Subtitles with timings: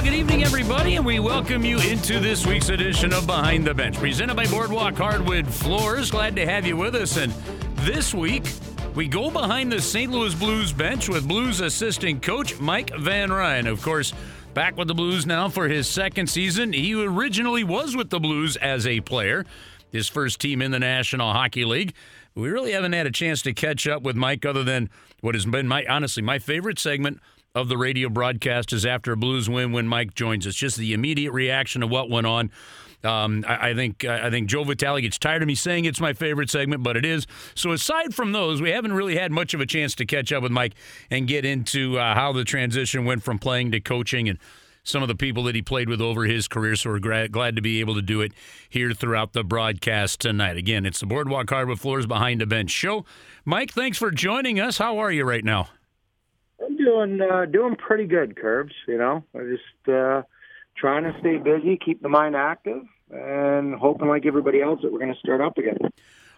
[0.00, 3.74] Well, good evening, everybody, and we welcome you into this week's edition of Behind the
[3.74, 6.10] Bench, presented by Boardwalk Hardwood Floors.
[6.10, 7.18] Glad to have you with us.
[7.18, 7.30] And
[7.80, 8.50] this week,
[8.94, 10.10] we go behind the St.
[10.10, 13.66] Louis Blues bench with Blues assistant coach Mike Van Ryn.
[13.66, 14.14] Of course,
[14.54, 16.72] back with the Blues now for his second season.
[16.72, 19.44] He originally was with the Blues as a player,
[19.92, 21.92] his first team in the National Hockey League.
[22.34, 24.88] We really haven't had a chance to catch up with Mike other than
[25.20, 27.20] what has been my honestly my favorite segment
[27.54, 30.54] of the radio broadcast is after a Blues win when Mike joins us.
[30.54, 32.50] Just the immediate reaction of what went on.
[33.02, 36.12] Um, I, I, think I think Joe Vitale gets tired of me saying it's my
[36.12, 37.26] favorite segment, but it is.
[37.54, 40.42] So aside from those, we haven't really had much of a chance to catch up
[40.42, 40.74] with Mike
[41.10, 44.38] and get into uh, how the transition went from playing to coaching and
[44.82, 46.76] some of the people that he played with over his career.
[46.76, 48.32] So we're gra- glad to be able to do it
[48.68, 50.56] here throughout the broadcast tonight.
[50.56, 53.04] Again, it's the Boardwalk Hardwood Floors Behind the Bench show.
[53.44, 54.78] Mike, thanks for joining us.
[54.78, 55.68] How are you right now?
[56.64, 58.74] I'm doing uh, doing pretty good, Curbs.
[58.86, 60.22] You know, I'm just uh,
[60.76, 64.98] trying to stay busy, keep the mind active, and hoping, like everybody else, that we're
[64.98, 65.78] going to start up again.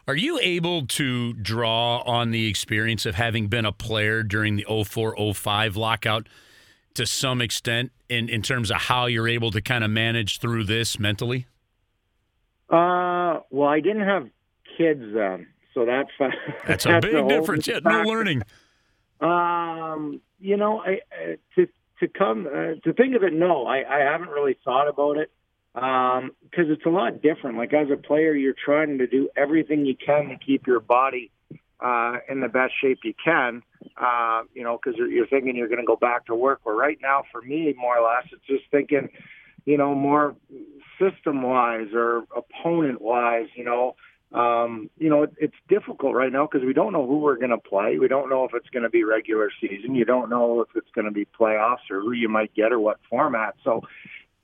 [0.09, 4.84] Are you able to draw on the experience of having been a player during the
[4.84, 6.29] 04 05 lockout
[6.95, 10.64] to some extent in, in terms of how you're able to kind of manage through
[10.64, 11.47] this mentally?
[12.69, 14.29] Uh, well, I didn't have
[14.77, 16.34] kids then, so that's that's,
[16.67, 17.69] that's a big difference.
[17.69, 18.42] Yeah, no learning.
[19.23, 21.01] Um, you know, I,
[21.55, 21.69] to
[22.01, 25.31] to come uh, to think of it, no, I, I haven't really thought about it
[25.75, 27.56] because um, it's a lot different.
[27.56, 31.31] Like as a player, you're trying to do everything you can to keep your body
[31.81, 33.62] uh, in the best shape you can.
[33.97, 36.61] Uh, you know, because you're, you're thinking you're going to go back to work.
[36.64, 39.09] But right now, for me, more or less, it's just thinking,
[39.64, 40.34] you know, more
[41.01, 43.47] system wise or opponent wise.
[43.55, 43.97] You know,
[44.34, 47.50] um, you know, it, it's difficult right now because we don't know who we're going
[47.50, 47.98] to play.
[47.98, 49.94] We don't know if it's going to be regular season.
[49.94, 52.80] You don't know if it's going to be playoffs or who you might get or
[52.80, 53.55] what format.
[53.62, 53.83] So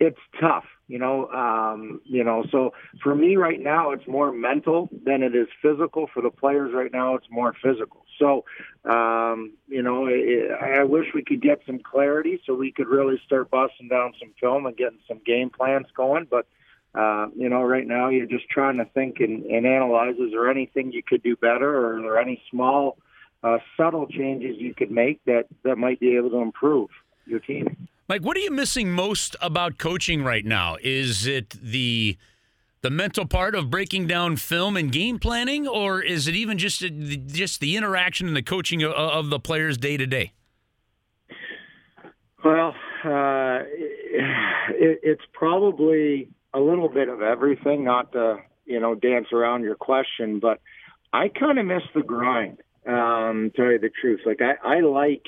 [0.01, 1.29] it's tough, you know.
[1.29, 6.09] Um, you know, so for me right now, it's more mental than it is physical.
[6.13, 8.05] For the players right now, it's more physical.
[8.19, 8.45] So,
[8.85, 13.21] um, you know, it, I wish we could get some clarity so we could really
[13.25, 16.27] start busting down some film and getting some game plans going.
[16.31, 16.47] But
[16.95, 20.51] uh, you know, right now you're just trying to think and, and analyze is there
[20.51, 22.97] anything you could do better or are there any small,
[23.43, 26.89] uh, subtle changes you could make that, that might be able to improve
[27.27, 27.89] your team?
[28.09, 30.77] Mike, what are you missing most about coaching right now?
[30.83, 32.17] Is it the
[32.81, 36.81] the mental part of breaking down film and game planning, or is it even just
[37.27, 40.33] just the interaction and the coaching of, of the players day to day?
[42.45, 42.75] Well,
[43.05, 43.65] uh,
[44.71, 49.77] it, it's probably a little bit of everything, not to you know dance around your
[49.77, 50.61] question, but
[51.13, 52.59] I kind of miss the grind.
[52.87, 55.27] Um, tell you the truth, like I, I like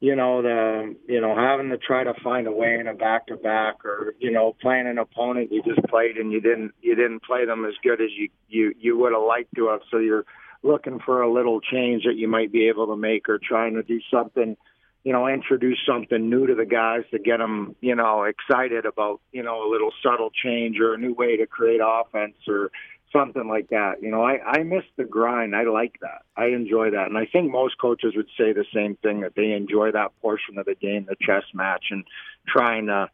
[0.00, 3.26] you know the you know having to try to find a way in a back
[3.26, 6.94] to back or you know playing an opponent you just played and you didn't you
[6.94, 9.98] didn't play them as good as you you you would have liked to have so
[9.98, 10.24] you're
[10.62, 13.82] looking for a little change that you might be able to make or trying to
[13.82, 14.56] do something
[15.04, 19.20] you know, introduce something new to the guys to get them, you know, excited about,
[19.32, 22.70] you know, a little subtle change or a new way to create offense or
[23.12, 24.02] something like that.
[24.02, 25.56] You know, I, I miss the grind.
[25.56, 26.22] I like that.
[26.36, 27.06] I enjoy that.
[27.06, 30.58] And I think most coaches would say the same thing that they enjoy that portion
[30.58, 32.04] of the game, the chess match and
[32.46, 33.08] trying to,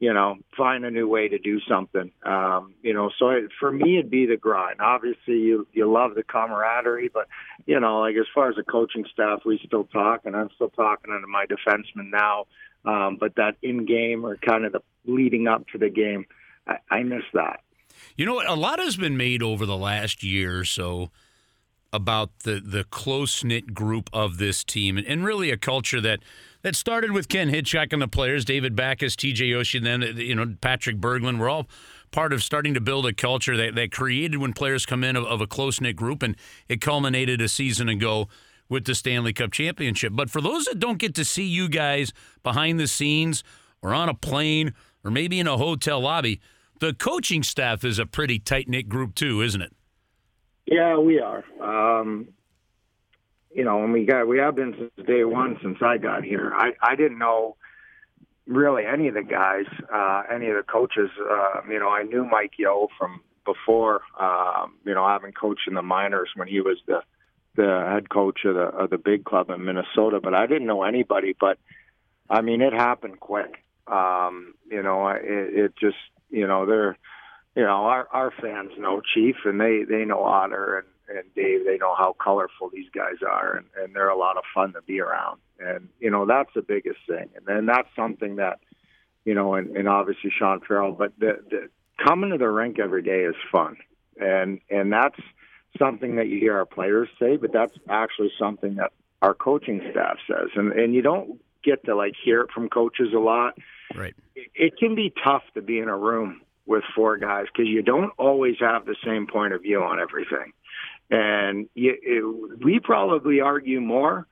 [0.00, 2.10] you know, find a new way to do something.
[2.24, 4.80] Um, you know, so it, for me, it'd be the grind.
[4.80, 7.28] Obviously, you you love the camaraderie, but
[7.66, 10.70] you know, like as far as the coaching staff, we still talk, and I'm still
[10.70, 12.46] talking to my defensemen now.
[12.82, 16.24] Um, but that in game or kind of the leading up to the game,
[16.66, 17.60] I, I miss that.
[18.16, 21.10] You know, a lot has been made over the last year or so
[21.92, 26.20] about the the close knit group of this team, and, and really a culture that
[26.62, 30.54] that started with Ken Hitchcock and the players, David Backes, TJ Oshie, then you know
[30.60, 31.38] Patrick Berglund.
[31.38, 31.66] We're all
[32.10, 35.24] part of starting to build a culture that, that created when players come in of,
[35.24, 36.36] of a close knit group, and
[36.68, 38.28] it culminated a season ago
[38.68, 40.12] with the Stanley Cup championship.
[40.14, 42.12] But for those that don't get to see you guys
[42.42, 43.42] behind the scenes
[43.82, 44.74] or on a plane
[45.04, 46.40] or maybe in a hotel lobby,
[46.78, 49.72] the coaching staff is a pretty tight knit group too, isn't it?
[50.66, 51.44] Yeah, we are.
[51.60, 52.28] Um,
[53.52, 56.52] you know, and we got we have been since day one since I got here.
[56.54, 57.56] I I didn't know
[58.46, 61.10] really any of the guys, uh, any of the coaches.
[61.18, 64.02] Uh, you know, I knew Mike Yeo from before.
[64.18, 67.02] Um, you know, having coached in the minors when he was the
[67.56, 70.84] the head coach of the of the big club in Minnesota, but I didn't know
[70.84, 71.34] anybody.
[71.38, 71.58] But
[72.28, 73.64] I mean, it happened quick.
[73.86, 75.96] Um, you know, it, it just
[76.30, 76.96] you know they're
[77.56, 81.64] you know our our fans know Chief and they they know Otter and and Dave,
[81.64, 84.82] they know how colorful these guys are, and, and they're a lot of fun to
[84.82, 85.40] be around.
[85.58, 87.28] And you know that's the biggest thing.
[87.36, 88.60] And then that's something that
[89.24, 90.92] you know, and, and obviously Sean Farrell.
[90.92, 91.68] But the, the
[92.04, 93.76] coming to the rink every day is fun,
[94.18, 95.20] and and that's
[95.78, 98.92] something that you hear our players say, but that's actually something that
[99.22, 103.12] our coaching staff says, and and you don't get to like hear it from coaches
[103.14, 103.54] a lot.
[103.94, 104.14] Right.
[104.34, 107.82] It, it can be tough to be in a room with four guys because you
[107.82, 110.52] don't always have the same point of view on everything,
[111.10, 114.26] and you, it, we probably argue more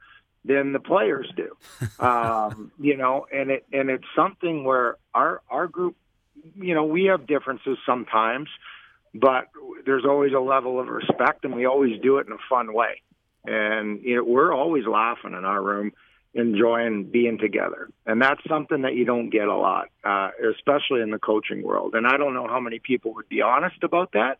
[0.44, 1.56] than the players do.
[2.04, 5.96] um, you know, and it and it's something where our our group,
[6.56, 8.48] you know, we have differences sometimes,
[9.14, 9.48] but
[9.84, 13.02] there's always a level of respect, and we always do it in a fun way.
[13.44, 15.92] And you know, we're always laughing in our room,
[16.34, 21.10] enjoying being together, and that's something that you don't get a lot, uh, especially in
[21.10, 21.94] the coaching world.
[21.94, 24.38] And I don't know how many people would be honest about that,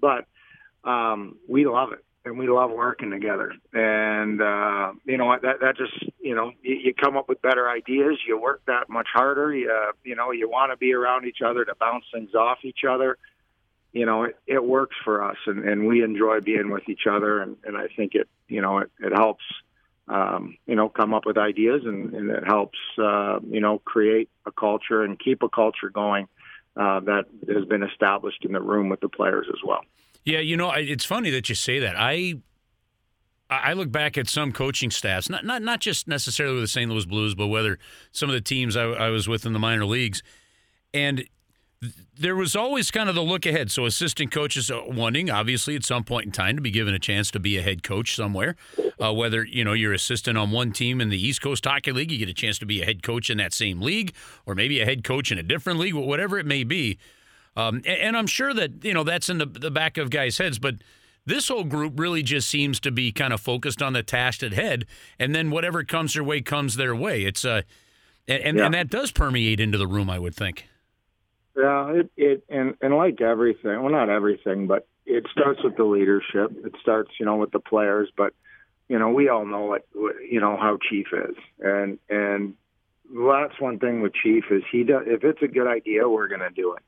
[0.00, 0.26] but
[0.84, 3.52] um, we love it and we love working together.
[3.72, 7.68] And uh, you know that that just you know you, you come up with better
[7.68, 8.18] ideas.
[8.26, 9.54] You work that much harder.
[9.54, 12.58] You uh, you know you want to be around each other to bounce things off
[12.62, 13.18] each other.
[13.92, 17.40] You know it, it works for us, and, and we enjoy being with each other.
[17.40, 19.44] And, and I think it you know it, it helps
[20.08, 24.30] um, you know come up with ideas, and, and it helps uh, you know create
[24.46, 26.26] a culture and keep a culture going
[26.76, 29.82] uh, that has been established in the room with the players as well.
[30.24, 31.96] Yeah, you know, it's funny that you say that.
[31.98, 32.36] I
[33.50, 36.90] I look back at some coaching staffs, not not not just necessarily with the St.
[36.90, 37.78] Louis Blues, but whether
[38.10, 40.22] some of the teams I, I was with in the minor leagues,
[40.94, 41.24] and
[42.18, 43.70] there was always kind of the look ahead.
[43.70, 47.30] So assistant coaches wanting, obviously, at some point in time, to be given a chance
[47.32, 48.56] to be a head coach somewhere.
[49.02, 52.10] Uh, whether you know you're assistant on one team in the East Coast Hockey League,
[52.10, 54.14] you get a chance to be a head coach in that same league,
[54.46, 56.98] or maybe a head coach in a different league, whatever it may be.
[57.56, 60.38] Um, and, and, I'm sure that you know that's in the, the back of guys'
[60.38, 60.76] heads, but
[61.26, 64.52] this whole group really just seems to be kind of focused on the task at
[64.52, 64.86] head,
[65.18, 67.22] and then whatever comes their way comes their way.
[67.22, 67.62] It's uh,
[68.26, 68.66] and yeah.
[68.66, 70.66] and that does permeate into the room, I would think.
[71.56, 75.84] Yeah, it it and and like everything, well, not everything, but it starts with the
[75.84, 76.50] leadership.
[76.64, 78.34] It starts, you know, with the players, but
[78.88, 82.54] you know, we all know what, what you know how Chief is, and and
[83.08, 85.04] that's one thing with Chief is he does.
[85.06, 86.82] If it's a good idea, we're going to do it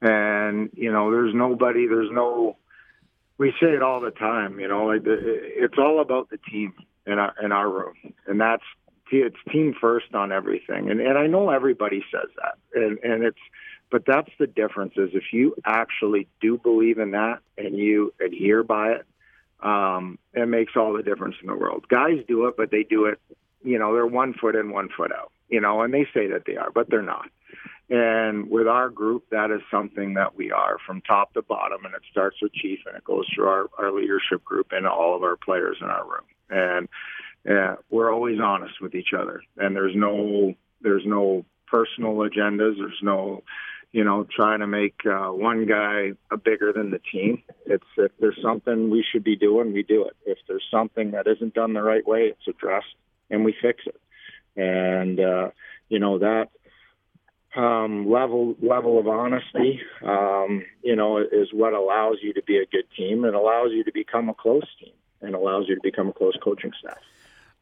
[0.00, 2.56] and you know there's nobody there's no
[3.36, 6.72] we say it all the time you know like it's all about the team
[7.08, 7.94] in our in our room.
[8.26, 8.62] And that's
[9.10, 10.90] it's team first on everything.
[10.90, 12.58] And and I know everybody says that.
[12.74, 13.38] And and it's
[13.90, 18.62] but that's the difference is if you actually do believe in that and you adhere
[18.62, 19.06] by it
[19.60, 21.86] um it makes all the difference in the world.
[21.88, 23.18] Guys do it but they do it
[23.64, 26.44] you know they're one foot in one foot out you know and they say that
[26.46, 27.30] they are but they're not
[27.90, 31.94] and with our group, that is something that we are from top to bottom, and
[31.94, 35.22] it starts with Chief and it goes through our, our leadership group and all of
[35.22, 36.26] our players in our room.
[36.50, 36.88] And
[37.48, 42.76] uh, we're always honest with each other, and there's no there's no personal agendas.
[42.76, 43.42] There's no
[43.92, 46.12] you know trying to make uh, one guy
[46.44, 47.42] bigger than the team.
[47.64, 50.16] It's if there's something we should be doing, we do it.
[50.26, 52.94] If there's something that isn't done the right way, it's addressed
[53.30, 54.00] and we fix it.
[54.60, 55.50] And uh,
[55.88, 56.48] you know that
[57.58, 62.66] um, level level of honesty, um, you know, is what allows you to be a
[62.66, 66.08] good team and allows you to become a close team and allows you to become
[66.08, 66.98] a close coaching staff.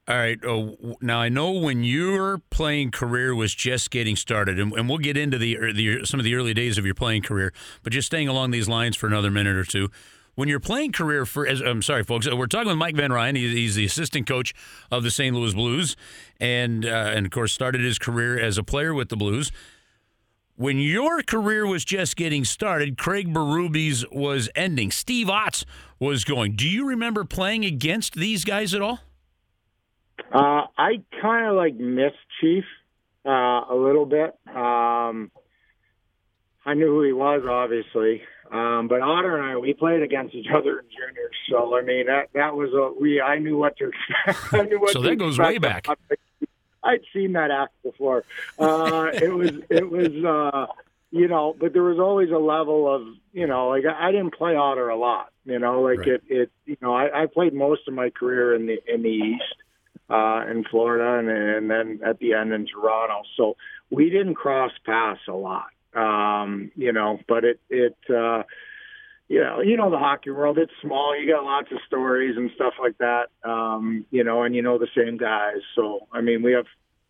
[0.09, 0.39] All right.
[0.45, 4.99] Oh, now I know when your playing career was just getting started, and, and we'll
[4.99, 7.53] get into the, the some of the early days of your playing career.
[7.83, 9.91] But just staying along these lines for another minute or two
[10.37, 13.37] when your playing career for as, I'm sorry folks we're talking with Mike Van Ryn
[13.37, 14.53] he's, he's the assistant coach
[14.91, 15.35] of the St.
[15.35, 15.97] Louis Blues
[16.39, 19.51] and uh, and of course started his career as a player with the Blues
[20.57, 24.91] when your career was just getting started, Craig Berube's was ending.
[24.91, 25.65] Steve Ott's
[25.99, 26.57] was going.
[26.57, 29.01] Do you remember playing against these guys at all?
[30.33, 32.65] Uh, I kind of like missed Chief
[33.25, 33.31] uh,
[33.71, 34.35] a little bit.
[34.49, 35.31] Um,
[36.65, 40.49] I knew who he was, obviously, um, but Otter and I we played against each
[40.53, 41.37] other in juniors.
[41.51, 43.21] So I mean that that was a we.
[43.21, 43.91] I knew what to.
[44.53, 45.87] I knew what so that goes way back.
[46.87, 48.25] I'd seen that act before.
[48.59, 50.73] Uh, it was it was uh,
[51.11, 53.03] you know, but there was always a level of
[53.33, 55.31] you know, like I, I didn't play otter a lot.
[55.45, 56.09] You know, like right.
[56.09, 59.09] it it you know, I, I played most of my career in the in the
[59.09, 59.55] East,
[60.11, 63.23] uh, in Florida, and and then at the end in Toronto.
[63.37, 63.57] So
[63.91, 65.69] we didn't cross paths a lot.
[65.95, 67.97] Um, you know, but it it.
[68.09, 68.43] Uh,
[69.29, 70.59] you know, you know the hockey world.
[70.59, 71.19] It's small.
[71.19, 73.27] You got lots of stories and stuff like that.
[73.45, 75.59] Um, you know, and you know the same guys.
[75.75, 76.67] So I mean, we have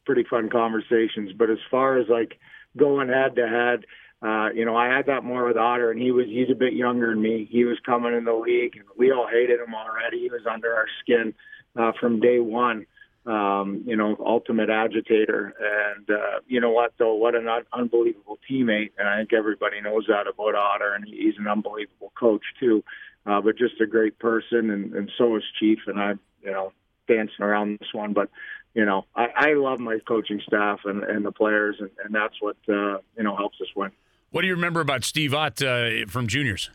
[0.06, 1.32] pretty fun conversations.
[1.36, 2.38] But as far as like
[2.76, 3.84] going head to head,
[4.22, 6.72] uh, you know, I had that more with Otter, and he was he's a bit
[6.72, 7.46] younger than me.
[7.50, 10.20] He was coming in the league, and we all hated him already.
[10.20, 11.34] He was under our skin
[11.78, 12.86] uh, from day one.
[13.26, 15.52] Um, you know, ultimate agitator.
[15.58, 18.92] And uh, you know what, though, what an un- unbelievable teammate.
[18.98, 22.84] And I think everybody knows that about Otter, and he's an unbelievable coach too.
[23.26, 25.80] Uh, but just a great person, and, and so is Chief.
[25.88, 26.72] And I, you know,
[27.08, 28.30] dancing around this one, but
[28.74, 32.34] you know, I, I love my coaching staff and, and the players, and, and that's
[32.40, 33.90] what uh, you know helps us win.
[34.30, 36.70] What do you remember about Steve Ott uh, from juniors?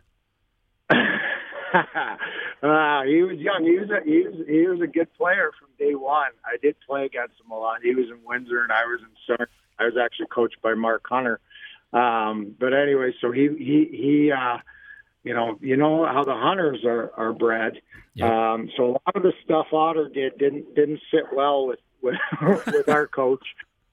[2.61, 3.63] uh, he was young.
[3.63, 6.31] He was a he was he was a good player from day one.
[6.45, 7.81] I did play against him a lot.
[7.81, 9.47] He was in Windsor and I was in Sarnia.
[9.79, 11.39] I was actually coached by Mark Hunter.
[11.91, 14.59] Um, but anyway, so he he he uh,
[15.23, 17.81] you know you know how the hunters are are bred.
[18.13, 18.53] Yeah.
[18.53, 22.65] Um, so a lot of the stuff Otter did didn't didn't sit well with with,
[22.67, 23.43] with our coach.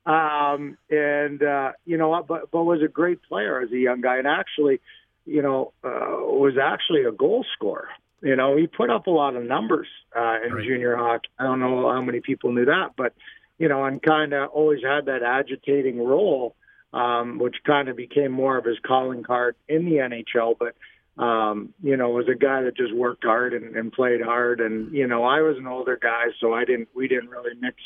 [0.05, 4.19] Um, and uh, you know, but but was a great player as a young guy,
[4.19, 4.81] and actually,
[5.27, 7.89] you know, uh, was actually a goal scorer.
[8.21, 10.65] You know, he put up a lot of numbers uh, in right.
[10.65, 11.29] junior hockey.
[11.39, 13.15] I don't know how many people knew that, but
[13.59, 16.55] you know, and kind of always had that agitating role,
[16.93, 20.57] um, which kind of became more of his calling card in the NHL.
[20.59, 24.61] But um, you know, was a guy that just worked hard and, and played hard.
[24.61, 26.89] And you know, I was an older guy, so I didn't.
[26.95, 27.77] We didn't really mix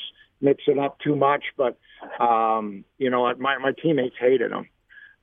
[0.40, 1.44] mix it up too much.
[1.56, 1.78] But
[2.22, 4.68] um, you know, my my teammates hated him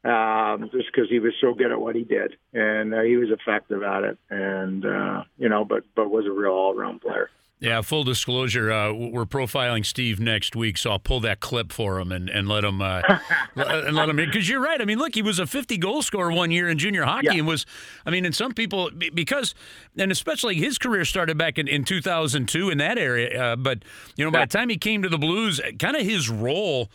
[0.03, 3.29] um, just because he was so good at what he did, and uh, he was
[3.29, 7.29] effective at it, and uh, you know, but but was a real all around player.
[7.62, 12.00] Yeah, full disclosure, uh, we're profiling Steve next week, so I'll pull that clip for
[12.00, 13.01] him and, and let him uh,
[13.56, 14.79] and let him because you're right.
[14.79, 17.39] I mean, look, he was a 50 goal scorer one year in junior hockey, yeah.
[17.39, 17.65] and was,
[18.06, 19.56] I mean, and some people because,
[19.98, 23.84] and especially his career started back in, in 2002 in that area, uh, but
[24.15, 26.89] you know, by the time he came to the Blues, kind of his role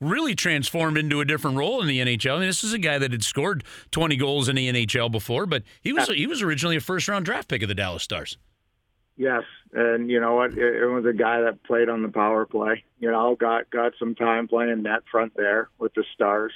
[0.00, 2.36] really transformed into a different role in the NHL.
[2.36, 5.46] I mean, this is a guy that had scored 20 goals in the NHL before,
[5.46, 8.38] but he was he was originally a first round draft pick of the Dallas Stars.
[9.16, 10.56] Yes, and you know what?
[10.56, 12.84] It, was a guy that played on the power play.
[13.00, 16.52] You know, got got some time playing net front there with the Stars.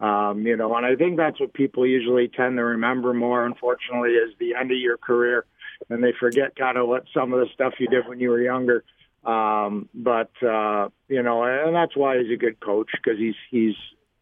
[0.00, 3.46] Um, you know, and I think that's what people usually tend to remember more.
[3.46, 5.44] Unfortunately, is the end of your career,
[5.88, 8.42] and they forget kind of what some of the stuff you did when you were
[8.42, 8.82] younger.
[9.24, 13.74] Um, but uh, you know, and that's why he's a good coach because he's he's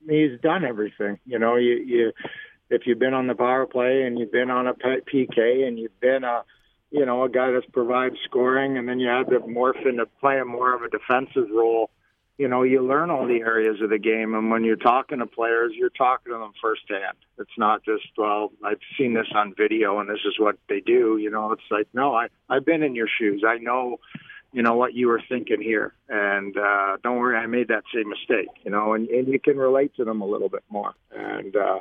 [0.08, 1.18] he's done everything.
[1.24, 2.12] You know, you you
[2.70, 5.98] if you've been on the power play and you've been on a PK and you've
[6.00, 6.42] been a
[6.90, 10.48] you know a guy that provides scoring, and then you have to morph into playing
[10.48, 11.90] more of a defensive role.
[12.36, 15.26] You know, you learn all the areas of the game, and when you're talking to
[15.26, 17.16] players, you're talking to them firsthand.
[17.36, 21.18] It's not just, well, I've seen this on video and this is what they do.
[21.18, 23.42] You know, it's like, no, I I've been in your shoes.
[23.44, 23.98] I know
[24.52, 25.92] you know what you were thinking here.
[26.08, 29.56] And uh don't worry i made that same mistake you know and, and you can
[29.56, 30.94] relate to them a little bit more.
[31.10, 31.80] And uh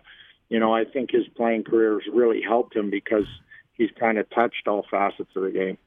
[0.50, 3.25] you know i think his playing career has really helped him because
[3.74, 5.77] he's kind of touched all facets of the game.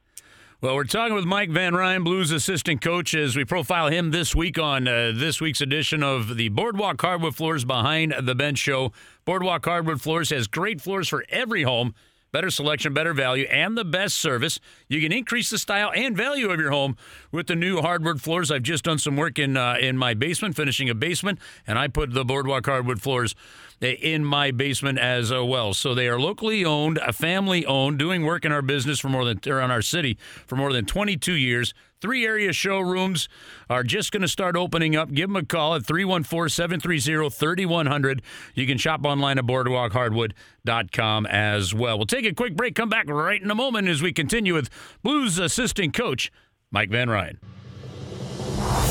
[0.61, 4.35] Well, we're talking with Mike Van Ryn, Blues assistant coach, as we profile him this
[4.35, 8.91] week on uh, this week's edition of the Boardwalk Hardwood Floors Behind the Bench Show.
[9.25, 11.95] Boardwalk Hardwood Floors has great floors for every home
[12.31, 14.59] better selection, better value, and the best service.
[14.87, 16.97] You can increase the style and value of your home
[17.31, 18.51] with the new hardwood floors.
[18.51, 21.87] I've just done some work in uh, in my basement, finishing a basement, and I
[21.87, 23.35] put the boardwalk hardwood floors
[23.81, 25.73] eh, in my basement as uh, well.
[25.73, 29.25] So they are locally owned, a family owned, doing work in our business for more
[29.25, 31.73] than or in our city for more than 22 years.
[32.01, 33.29] Three area showrooms
[33.69, 35.11] are just going to start opening up.
[35.11, 38.23] Give them a call at 314 730 3100.
[38.55, 41.97] You can shop online at boardwalkhardwood.com as well.
[41.99, 44.71] We'll take a quick break, come back right in a moment as we continue with
[45.03, 46.31] Blues assistant coach
[46.71, 47.37] Mike Van Ryn.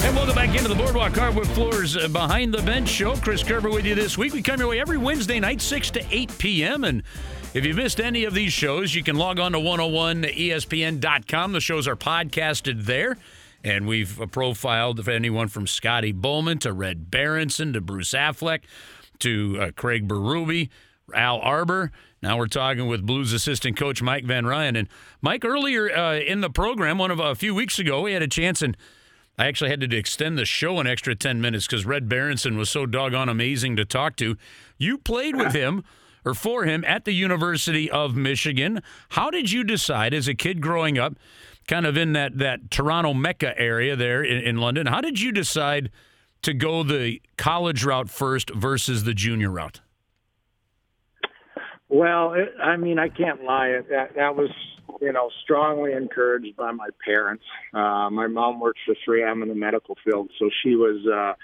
[0.03, 3.17] And welcome back into the Boardwalk Hardwood Floors Behind the Bench show.
[3.17, 4.33] Chris Kerber with you this week.
[4.33, 6.85] We come your way every Wednesday night, 6 to 8 p.m.
[6.85, 7.03] And
[7.53, 11.53] if you missed any of these shows, you can log on to 101ESPN.com.
[11.53, 13.17] The shows are podcasted there.
[13.65, 18.61] And we've profiled anyone from Scotty Bowman to Red Berenson to Bruce Affleck
[19.19, 20.71] to uh, Craig Berube,
[21.13, 21.93] Al Arbour.
[22.23, 24.77] Now we're talking with Blues assistant coach Mike Van Ryn.
[24.77, 24.89] And
[25.21, 28.29] Mike, earlier uh, in the program, one of a few weeks ago, we had a
[28.29, 28.77] chance, and
[29.39, 32.71] I actually had to extend the show an extra 10 minutes because Red Berenson was
[32.71, 34.37] so doggone amazing to talk to.
[34.79, 35.85] You played with him
[36.25, 38.83] or for him at the University of Michigan.
[39.11, 41.15] How did you decide as a kid growing up,
[41.67, 45.33] kind of in that, that Toronto Mecca area there in, in London, how did you
[45.33, 45.91] decide
[46.43, 49.81] to go the college route first versus the junior route?
[51.89, 53.81] Well, it, I mean, I can't lie.
[53.91, 54.49] That that was,
[55.01, 57.43] you know, strongly encouraged by my parents.
[57.75, 61.35] Uh, my mom works for 3M in the medical field, so she was uh,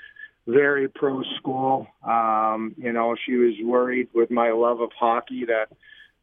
[0.47, 1.87] very pro school.
[2.03, 5.69] Um, you know, she was worried with my love of hockey that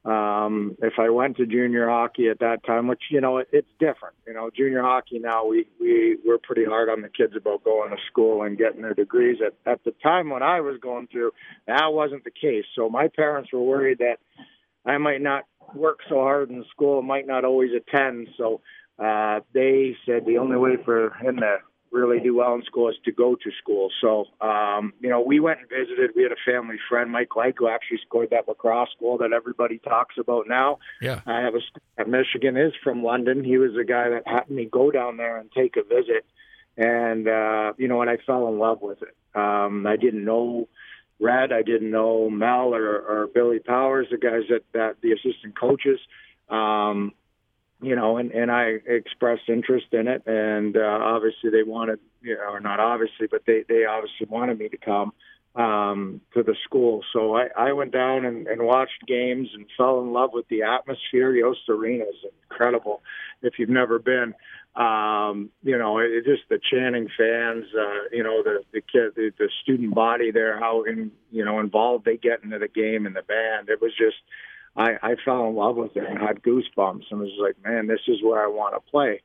[0.06, 3.74] Um, if I went to junior hockey at that time, which you know it, it's
[3.80, 4.15] different.
[4.27, 7.89] You know, junior hockey now we we we're pretty hard on the kids about going
[7.92, 9.38] to school and getting their degrees.
[9.42, 11.32] At at the time when I was going through,
[11.68, 12.65] that wasn't the case.
[12.75, 14.18] So my parents were worried that
[14.86, 18.27] I might not work so hard in school, might not always attend.
[18.36, 18.60] So
[19.00, 21.60] uh, they said the only way for him to
[21.94, 23.90] really do well in school is to go to school.
[24.02, 26.12] So, um, you know, we went and visited.
[26.16, 29.78] We had a family friend, Mike Legg, who actually scored that lacrosse goal that everybody
[29.78, 30.80] talks about now.
[31.02, 31.22] Yeah.
[31.26, 31.62] I have a
[32.02, 33.44] at Michigan is from London.
[33.44, 36.26] He was the guy that had me go down there and take a visit.
[36.76, 39.16] And, uh, you know, and I fell in love with it.
[39.36, 40.68] Um, I didn't know
[41.20, 41.54] Red.
[41.54, 46.00] I didn't know Mel or, or Billy Powers, the guys that, that the assistant coaches.
[46.50, 47.14] Um,
[47.84, 52.36] you know, and, and I expressed interest in it, and uh, obviously they wanted, you
[52.36, 55.13] know, or not obviously, but they they obviously wanted me to come
[55.56, 57.02] um, to the school.
[57.13, 60.63] So I, I went down and, and watched games and fell in love with the
[60.63, 61.36] atmosphere.
[61.36, 63.02] Yost Arena is incredible.
[63.42, 64.34] If you've never been,
[64.75, 69.13] um, you know, it, it just the chanting fans, uh, you know, the the kid,
[69.16, 73.06] the, the student body there, how in, you know involved they get into the game
[73.06, 73.70] and the band.
[73.70, 74.18] It was just
[74.75, 78.01] I, I fell in love with it and had goosebumps and was like, man, this
[78.08, 79.22] is where I want to play.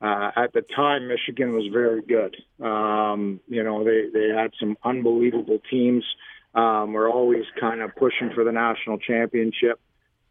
[0.00, 2.36] Uh, at the time, Michigan was very good.
[2.64, 6.04] Um, you know, they, they had some unbelievable teams.
[6.54, 9.80] Um, we're always kind of pushing for the national championship.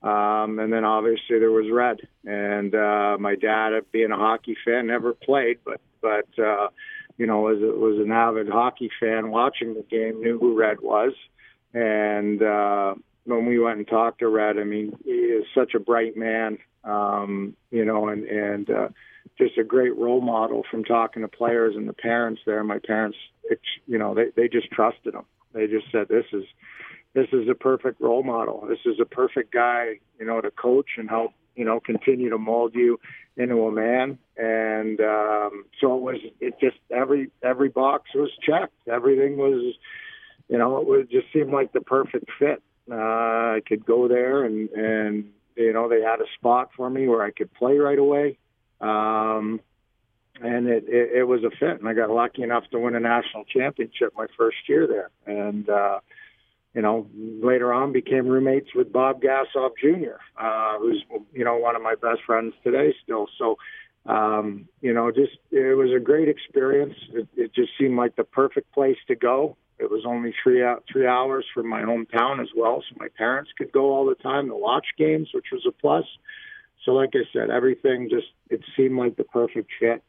[0.03, 1.99] Um, and then obviously there was Red.
[2.25, 6.69] And uh, my dad, being a hockey fan, never played, but but uh,
[7.17, 9.29] you know was was an avid hockey fan.
[9.29, 11.13] Watching the game, knew who Red was,
[11.73, 15.79] and uh, when we went and talked to Red, I mean, he is such a
[15.79, 18.87] bright man, um, you know, and and uh,
[19.37, 22.63] just a great role model from talking to players and the parents there.
[22.63, 23.17] My parents,
[23.85, 25.25] you know, they they just trusted him.
[25.53, 26.43] They just said, "This is
[27.13, 28.65] this is a perfect role model.
[28.67, 32.37] This is a perfect guy, you know, to coach and help, you know, continue to
[32.37, 32.99] mold you
[33.37, 36.17] into a man." And um, so it was.
[36.39, 38.73] It just every every box was checked.
[38.91, 39.75] Everything was,
[40.47, 42.63] you know, it would just seem like the perfect fit.
[42.89, 47.07] Uh, I could go there and and you know they had a spot for me
[47.07, 48.37] where I could play right away.
[48.79, 49.59] Um,
[50.41, 52.99] and it, it, it was a fit, and I got lucky enough to win a
[52.99, 55.11] national championship my first year there.
[55.27, 55.99] And uh,
[56.73, 61.75] you know, later on became roommates with Bob Gassoff Jr., uh, who's you know one
[61.75, 63.27] of my best friends today still.
[63.37, 63.57] So,
[64.05, 66.95] um, you know, just it was a great experience.
[67.13, 69.57] It, it just seemed like the perfect place to go.
[69.77, 73.51] It was only three out three hours from my hometown as well, so my parents
[73.57, 76.05] could go all the time to watch games, which was a plus.
[76.85, 80.03] So, like I said, everything just it seemed like the perfect fit.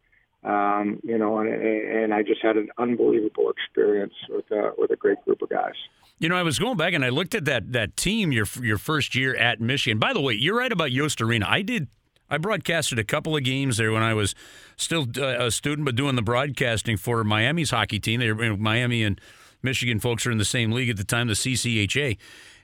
[0.44, 4.96] Um, you know, and, and I just had an unbelievable experience with uh, with a
[4.96, 5.74] great group of guys.
[6.18, 8.78] You know, I was going back and I looked at that that team your your
[8.78, 9.98] first year at Michigan.
[9.98, 11.46] By the way, you're right about Yost Arena.
[11.48, 11.88] I did
[12.32, 14.34] I broadcasted a couple of games there when I was
[14.78, 18.20] still uh, a student, but doing the broadcasting for Miami's hockey team.
[18.20, 19.20] They were Miami and
[19.62, 22.16] Michigan folks are in the same league at the time, the CCHA.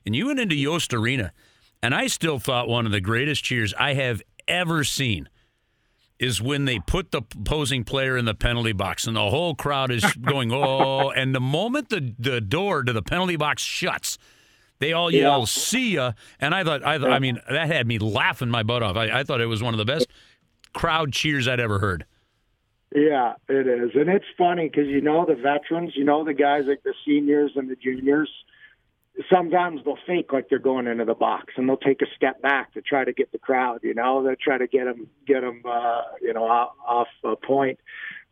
[0.07, 1.33] And you went into Yost Arena,
[1.83, 5.29] and I still thought one of the greatest cheers I have ever seen
[6.19, 9.91] is when they put the opposing player in the penalty box and the whole crowd
[9.91, 14.17] is going, oh, and the moment the, the door to the penalty box shuts,
[14.79, 16.13] they all yell, see ya.
[16.41, 18.97] And I thought, I, thought, I mean, that had me laughing my butt off.
[18.97, 20.09] I, I thought it was one of the best
[20.73, 22.05] crowd cheers I'd ever heard.
[22.95, 26.65] Yeah, it is, and it's funny because you know the veterans, you know the guys
[26.67, 28.31] like the seniors and the juniors.
[29.31, 32.73] Sometimes they'll fake like they're going into the box, and they'll take a step back
[32.73, 33.81] to try to get the crowd.
[33.83, 37.37] You know, they try to get them, get them, uh, you know, off, off a
[37.37, 37.79] point.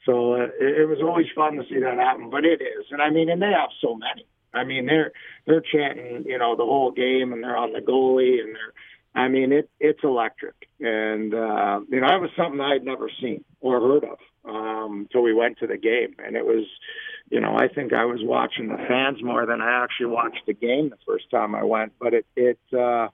[0.06, 2.30] So uh, it, it was always fun to see that happen.
[2.30, 4.24] But it is, and I mean, and they have so many.
[4.56, 5.12] I mean, they're
[5.46, 8.72] they're chanting, you know, the whole game, and they're on the goalie, and they're
[9.16, 13.44] I mean, it it's electric, and uh, you know, that was something I'd never seen
[13.60, 16.66] or heard of um, until we went to the game, and it was,
[17.30, 20.52] you know, I think I was watching the fans more than I actually watched the
[20.52, 21.94] game the first time I went.
[21.98, 23.08] But it, it, uh,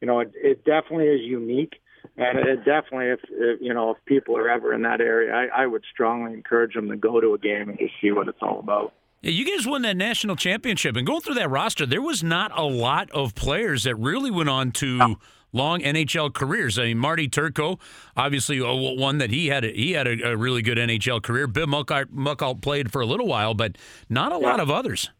[0.00, 1.80] you know, it, it definitely is unique,
[2.16, 5.64] and it definitely, if, if you know, if people are ever in that area, I,
[5.64, 8.38] I would strongly encourage them to go to a game and just see what it's
[8.40, 8.92] all about.
[9.22, 12.58] Yeah, you guys won that national championship, and going through that roster, there was not
[12.58, 15.16] a lot of players that really went on to
[15.52, 16.78] long NHL careers.
[16.78, 17.78] I mean, Marty Turco,
[18.16, 19.64] obviously uh, one that he had.
[19.64, 21.46] A, he had a, a, really good NHL career.
[21.46, 23.76] Bill Muckalt, played for a little while, but
[24.08, 24.46] not a yeah.
[24.46, 25.10] lot of others.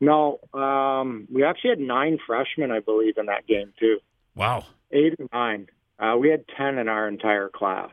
[0.00, 3.98] No, um, we actually had nine freshmen, I believe, in that game too.
[4.34, 5.66] Wow, eight or nine.
[5.98, 7.90] Uh, we had ten in our entire class,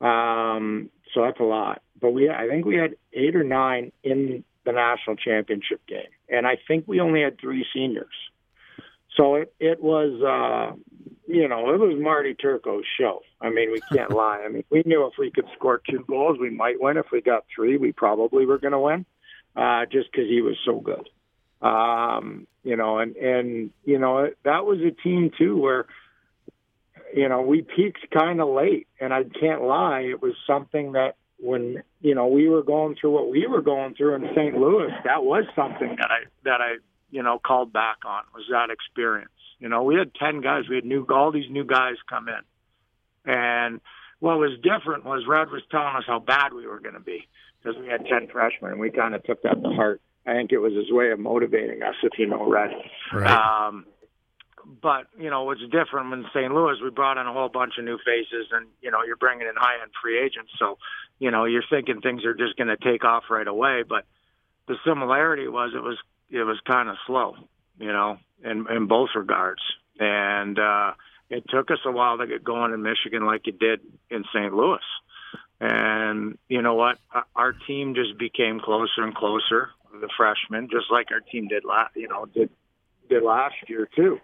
[0.00, 1.80] um, so that's a lot.
[1.98, 6.46] But we, I think we had eight or nine in the national championship game, and
[6.46, 8.06] I think we only had three seniors.
[9.16, 10.76] so it it was uh,
[11.26, 13.22] you know it was Marty Turco's show.
[13.40, 14.42] I mean, we can't lie.
[14.44, 16.98] I mean, we knew if we could score two goals, we might win.
[16.98, 19.06] If we got three, we probably were going to win,
[19.56, 21.08] uh, just because he was so good.
[21.66, 25.86] Um, you know, and and you know that was a team too where
[27.14, 31.16] you know we peaked kind of late, and I can't lie, it was something that
[31.38, 34.56] when you know we were going through what we were going through in St.
[34.56, 36.76] Louis, that was something that I that I
[37.10, 39.30] you know called back on was that experience.
[39.58, 43.32] You know, we had ten guys, we had new all these new guys come in,
[43.32, 43.80] and
[44.20, 47.28] what was different was Red was telling us how bad we were going to be
[47.62, 50.00] because we had ten freshmen, and we kind of took that to heart.
[50.26, 52.70] I think it was his way of motivating us, if you know Red.
[53.12, 53.30] Right.
[53.30, 53.86] Um,
[54.82, 56.52] but you know what's different in St.
[56.52, 59.46] Louis, we brought in a whole bunch of new faces, and you know you're bringing
[59.46, 60.78] in high end free agents, so
[61.18, 63.84] you know you're thinking things are just going to take off right away.
[63.88, 64.04] But
[64.66, 65.98] the similarity was it was
[66.30, 67.36] it was kind of slow,
[67.78, 69.62] you know, in in both regards,
[69.98, 70.92] and uh,
[71.30, 74.52] it took us a while to get going in Michigan like it did in St.
[74.52, 74.80] Louis.
[75.60, 76.98] And you know what?
[77.34, 79.70] Our team just became closer and closer.
[79.92, 82.50] The freshmen, just like our team did last, you know, did
[83.08, 84.20] did last year too.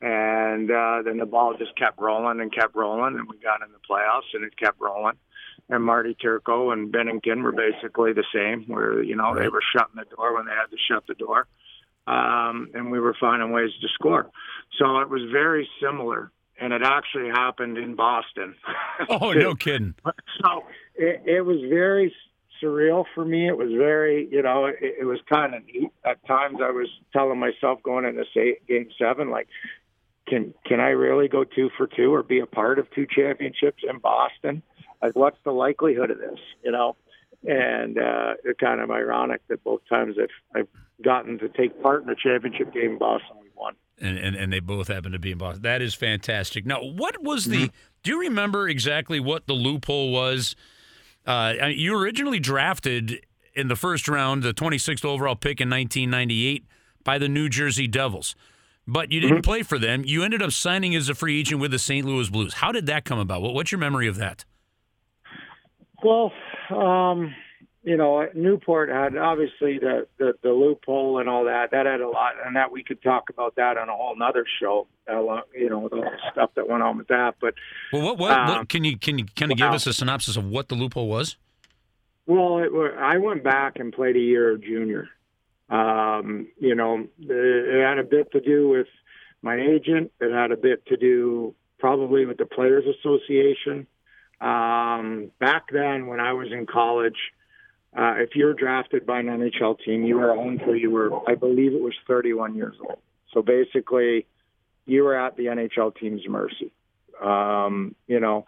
[0.00, 3.68] And uh, then the ball just kept rolling and kept rolling, and we got in
[3.72, 5.16] the playoffs, and it kept rolling.
[5.68, 9.96] And Marty Turco and Binnington were basically the same, where you know they were shutting
[9.96, 11.46] the door when they had to shut the door,
[12.06, 14.30] um, and we were finding ways to score.
[14.78, 18.54] So it was very similar and it actually happened in Boston.
[19.08, 19.94] Oh, no kidding.
[20.42, 22.14] so it, it was very
[22.62, 23.48] surreal for me.
[23.48, 25.90] It was very, you know, it, it was kind of neat.
[26.04, 29.48] At times, I was telling myself going into say, game seven, like,
[30.28, 33.82] can can I really go two for two or be a part of two championships
[33.88, 34.62] in Boston?
[35.02, 36.38] Like, what's the likelihood of this?
[36.62, 36.96] You know,
[37.44, 40.68] and uh, it's kind of ironic that both times I've I've
[41.02, 44.52] gotten to take part in a championship game in Boston, we won and, and, and
[44.52, 45.62] they both happen to be in Boston.
[45.62, 46.66] That is fantastic.
[46.66, 47.64] Now, what was the?
[47.64, 47.74] Mm-hmm.
[48.02, 50.56] Do you remember exactly what the loophole was?
[51.26, 56.64] Uh, you originally drafted in the first round, the 26th overall pick in 1998
[57.04, 58.34] by the New Jersey Devils,
[58.86, 59.42] but you didn't mm-hmm.
[59.42, 60.02] play for them.
[60.04, 62.06] You ended up signing as a free agent with the St.
[62.06, 62.54] Louis Blues.
[62.54, 63.42] How did that come about?
[63.42, 64.44] What's your memory of that?
[66.02, 66.32] Well,
[66.70, 67.34] um,
[67.82, 71.70] you know, Newport had obviously the, the the loophole and all that.
[71.70, 74.44] That had a lot, and that we could talk about that on a whole nother
[74.60, 74.86] show.
[75.08, 77.36] Uh, you know, with all the stuff that went on with that.
[77.40, 77.54] But
[77.92, 80.36] well, what, what, um, what can you can you kind of give us a synopsis
[80.36, 81.36] of what the loophole was?
[82.26, 85.08] Well, it, I went back and played a year of junior.
[85.70, 88.88] Um, you know, it had a bit to do with
[89.40, 90.12] my agent.
[90.20, 93.86] It had a bit to do probably with the Players Association.
[94.40, 97.16] Um, back then, when I was in college
[97.96, 101.10] uh, if you were drafted by an NHL team, you were owned until you were,
[101.28, 102.98] I believe it was 31 years old.
[103.32, 104.26] So basically,
[104.86, 106.72] you were at the NHL team's mercy.
[107.22, 108.46] Um, you know,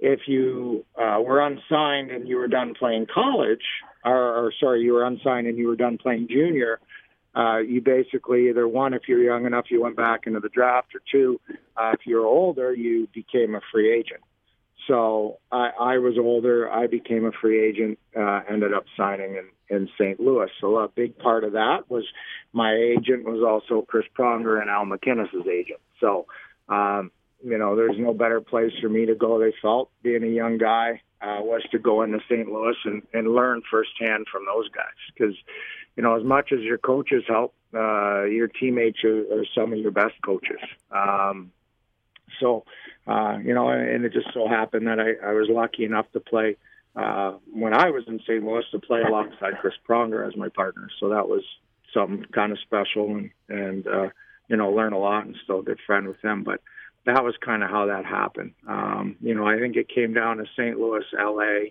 [0.00, 3.62] if you uh, were unsigned and you were done playing college,
[4.04, 6.80] or, or sorry, you were unsigned and you were done playing junior,
[7.34, 10.94] uh, you basically either one, if you're young enough, you went back into the draft,
[10.94, 11.40] or two,
[11.76, 14.20] uh, if you're older, you became a free agent.
[14.86, 16.70] So I, I was older.
[16.70, 17.98] I became a free agent.
[18.16, 20.18] Uh, ended up signing in, in St.
[20.18, 20.48] Louis.
[20.60, 22.04] So a big part of that was
[22.52, 25.80] my agent was also Chris Pronger and Al MacInnis's agent.
[26.00, 26.26] So
[26.68, 27.10] um,
[27.42, 29.38] you know, there's no better place for me to go.
[29.38, 32.48] They felt being a young guy uh, was to go into St.
[32.48, 35.34] Louis and, and learn firsthand from those guys because
[35.96, 39.78] you know, as much as your coaches help, uh, your teammates are, are some of
[39.78, 40.60] your best coaches.
[40.90, 41.52] Um,
[42.40, 42.64] so
[43.06, 46.20] uh, you know, and it just so happened that I, I was lucky enough to
[46.20, 46.56] play
[46.96, 48.44] uh, when I was in St.
[48.44, 50.88] Louis to play alongside Chris Pronger as my partner.
[50.98, 51.42] So that was
[51.94, 54.08] something kind of special and, and uh,
[54.48, 56.42] you know, learn a lot and still a good friend with him.
[56.44, 56.60] But
[57.06, 58.52] that was kind of how that happened.
[58.68, 60.78] Um, you know, I think it came down to St.
[60.78, 61.70] Louis, LA,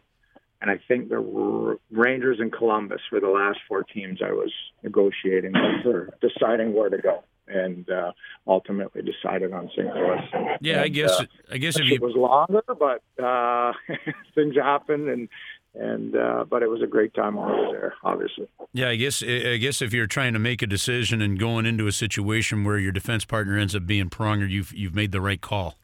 [0.61, 4.51] and I think the Rangers and Columbus were the last four teams I was
[4.83, 8.12] negotiating with or deciding where to go and uh,
[8.47, 9.93] ultimately decided on St.
[9.93, 10.19] Louis.
[10.62, 11.95] Yeah, and, I guess uh, I guess if you...
[11.95, 13.73] it was longer, but uh,
[14.35, 15.29] things happen, and
[15.75, 18.47] and uh, but it was a great time over there, obviously.
[18.73, 21.88] Yeah, I guess I guess if you're trying to make a decision and going into
[21.88, 25.41] a situation where your defense partner ends up being Pronger, you've you've made the right
[25.41, 25.77] call.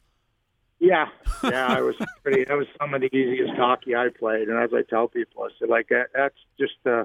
[0.78, 1.06] Yeah,
[1.44, 2.44] yeah, I was pretty.
[2.44, 5.48] That was some of the easiest hockey I played, and as I tell people, I
[5.58, 6.74] said like that's just.
[6.84, 7.04] Uh,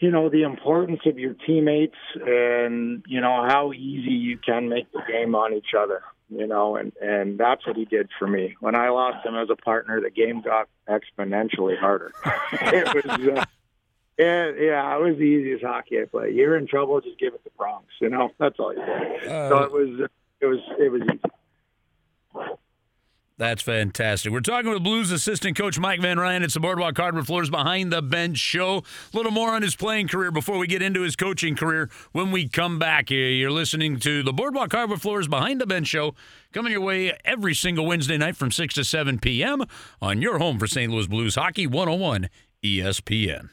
[0.00, 4.90] you know the importance of your teammates and you know how easy you can make
[4.92, 8.54] the game on each other you know and and that's what he did for me
[8.60, 12.12] when i lost him as a partner the game got exponentially harder
[12.52, 13.44] it was uh,
[14.18, 16.34] Yeah, yeah, it was the easiest hockey I played.
[16.34, 17.86] You're in trouble, just give it to Bronx.
[18.00, 19.28] You know, that's all you did.
[19.28, 20.08] Uh, so it was,
[20.40, 21.20] it was, it was easy.
[23.38, 24.32] That's fantastic.
[24.32, 26.42] We're talking with Blues assistant coach Mike Van Ryn.
[26.42, 28.78] It's the Boardwalk Hardwood Floors Behind the Bench show.
[29.14, 32.32] A little more on his playing career before we get into his coaching career when
[32.32, 33.10] we come back.
[33.10, 36.16] You're listening to the Boardwalk Hardwood Floors Behind the Bench show
[36.52, 39.62] coming your way every single Wednesday night from 6 to 7 p.m.
[40.02, 40.92] on your home for St.
[40.92, 42.28] Louis Blues Hockey 101
[42.64, 43.50] ESPN.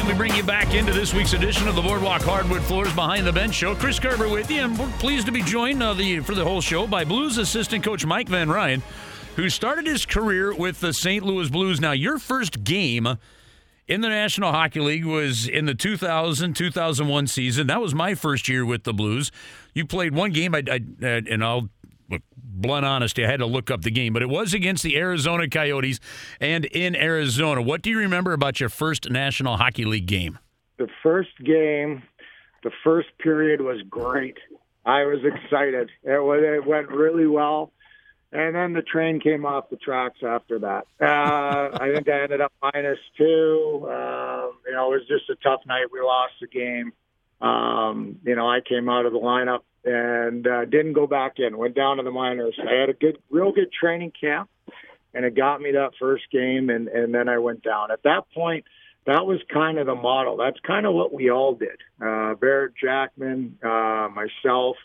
[0.00, 3.26] Again, we bring you back into this week's edition of the Boardwalk Hardwood Floors Behind
[3.26, 3.74] the Bench Show.
[3.74, 6.62] Chris Kerber with you, and we're pleased to be joined uh, the, for the whole
[6.62, 8.82] show by Blues assistant coach Mike Van Ryn,
[9.36, 11.22] who started his career with the St.
[11.22, 11.82] Louis Blues.
[11.82, 13.18] Now, your first game
[13.88, 17.66] in the National Hockey League was in the 2000 2001 season.
[17.66, 19.30] That was my first year with the Blues.
[19.74, 21.68] You played one game, I, I, and I'll
[22.10, 24.96] look, blunt honesty, I had to look up the game, but it was against the
[24.96, 26.00] Arizona Coyotes
[26.40, 27.62] and in Arizona.
[27.62, 30.38] What do you remember about your first National Hockey League game?
[30.78, 32.02] The first game,
[32.62, 34.38] the first period was great.
[34.84, 35.90] I was excited.
[36.02, 37.72] It, was, it went really well.
[38.32, 40.86] And then the train came off the tracks after that.
[41.00, 43.88] Uh, I think I ended up minus two.
[43.90, 45.86] Uh, you know, it was just a tough night.
[45.92, 46.92] We lost the game.
[47.40, 51.56] Um, you know, I came out of the lineup and uh, didn't go back in.
[51.56, 52.58] Went down to the minors.
[52.58, 54.50] I had a good, real good training camp,
[55.14, 57.90] and it got me that first game, and and then I went down.
[57.90, 58.64] At that point,
[59.06, 60.36] that was kind of the model.
[60.36, 61.80] That's kind of what we all did.
[62.00, 64.76] Uh, Barrett Jackman, uh, myself,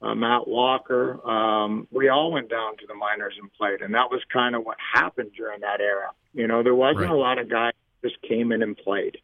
[0.00, 4.10] uh, Matt Walker, um, we all went down to the minors and played, and that
[4.10, 6.10] was kind of what happened during that era.
[6.32, 7.10] You know, there wasn't right.
[7.10, 9.18] a lot of guys just came in and played.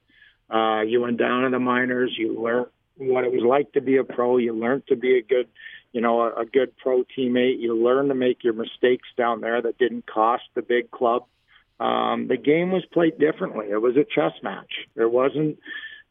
[0.50, 3.96] Uh, you went down to the minors, you learned what it was like to be
[3.96, 4.36] a pro.
[4.36, 5.48] You learned to be a good,
[5.92, 7.60] you know, a, a good pro teammate.
[7.60, 11.24] You learned to make your mistakes down there that didn't cost the big club.
[11.80, 13.66] Um, the game was played differently.
[13.70, 14.72] It was a chess match.
[14.94, 15.58] There wasn't,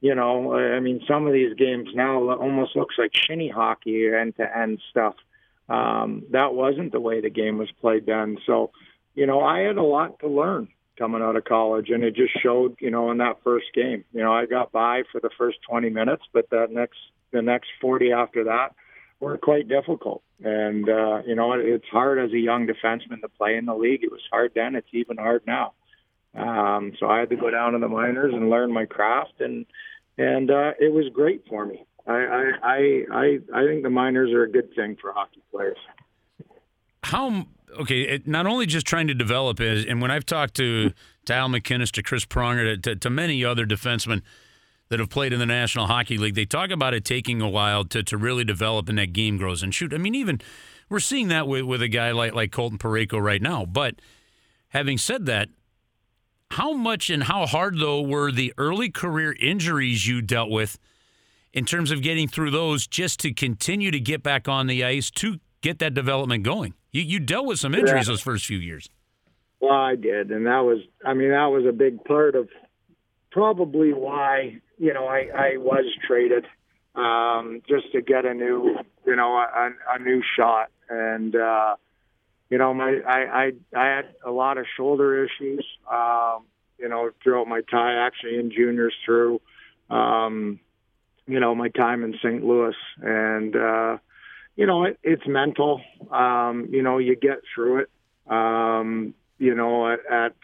[0.02, 4.36] you know, I mean, some of these games now almost looks like shinny hockey, end
[4.38, 5.16] to end stuff.
[5.70, 8.38] Um, that wasn't the way the game was played then.
[8.46, 8.72] So,
[9.16, 10.68] you know, I had a lot to learn
[11.04, 14.06] coming out of college, and it just showed, you know, in that first game.
[14.14, 16.98] You know, I got by for the first 20 minutes, but that next
[17.34, 18.70] the next 40 after that
[19.20, 20.24] were quite difficult.
[20.42, 24.02] And uh, you know, it's hard as a young defenseman to play in the league.
[24.04, 25.74] It was hard then; it's even hard now.
[26.36, 29.66] Um, so I had to go down to the minors and learn my craft, and
[30.18, 31.86] and uh, it was great for me.
[32.08, 35.78] I, I I I think the minors are a good thing for hockey players.
[37.04, 37.46] How
[37.80, 40.92] okay, it, not only just trying to develop it, and when I've talked to,
[41.26, 44.22] to Al to Chris Pronger, to, to, to, many other defensemen
[44.90, 47.84] that have played in the National Hockey League, they talk about it taking a while
[47.86, 49.64] to, to really develop and that game grows.
[49.64, 50.42] And shoot, I mean, even
[50.90, 53.66] we're seeing that with, with a guy like, like Colton Parayko right now.
[53.66, 53.96] But
[54.70, 55.50] having said that,
[56.52, 60.78] how much and how hard, though, were the early career injuries you dealt with
[61.52, 65.10] in terms of getting through those just to continue to get back on the ice
[65.12, 66.76] to get that development going?
[66.94, 68.14] You you dealt with some injuries yeah.
[68.14, 68.90] those first few years.
[69.60, 72.48] Well, I did, and that was I mean that was a big part of
[73.32, 76.46] probably why you know I I was traded
[76.96, 81.36] um, just to get a new you know a, a new shot and.
[81.36, 81.76] uh
[82.54, 86.46] you know, my I, I I had a lot of shoulder issues, um,
[86.78, 89.42] you know, throughout my time, actually in juniors through,
[89.90, 90.60] um,
[91.26, 92.46] you know, my time in St.
[92.46, 93.98] Louis, and uh,
[94.56, 95.82] you know, it, it's mental.
[96.12, 97.90] Um, you know, you get through it.
[98.28, 100.36] Um, you know, at, at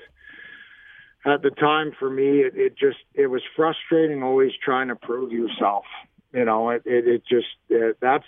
[1.25, 4.23] at the time for me, it, it just it was frustrating.
[4.23, 5.85] Always trying to prove yourself.
[6.33, 8.25] You know, it it, it just it, that's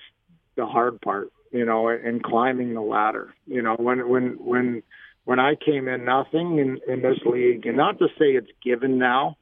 [0.56, 1.32] the hard part.
[1.52, 3.34] You know, and climbing the ladder.
[3.46, 4.84] You know, when when when
[5.26, 8.98] when I came in, nothing in in this league, and not to say it's given
[8.98, 9.38] now,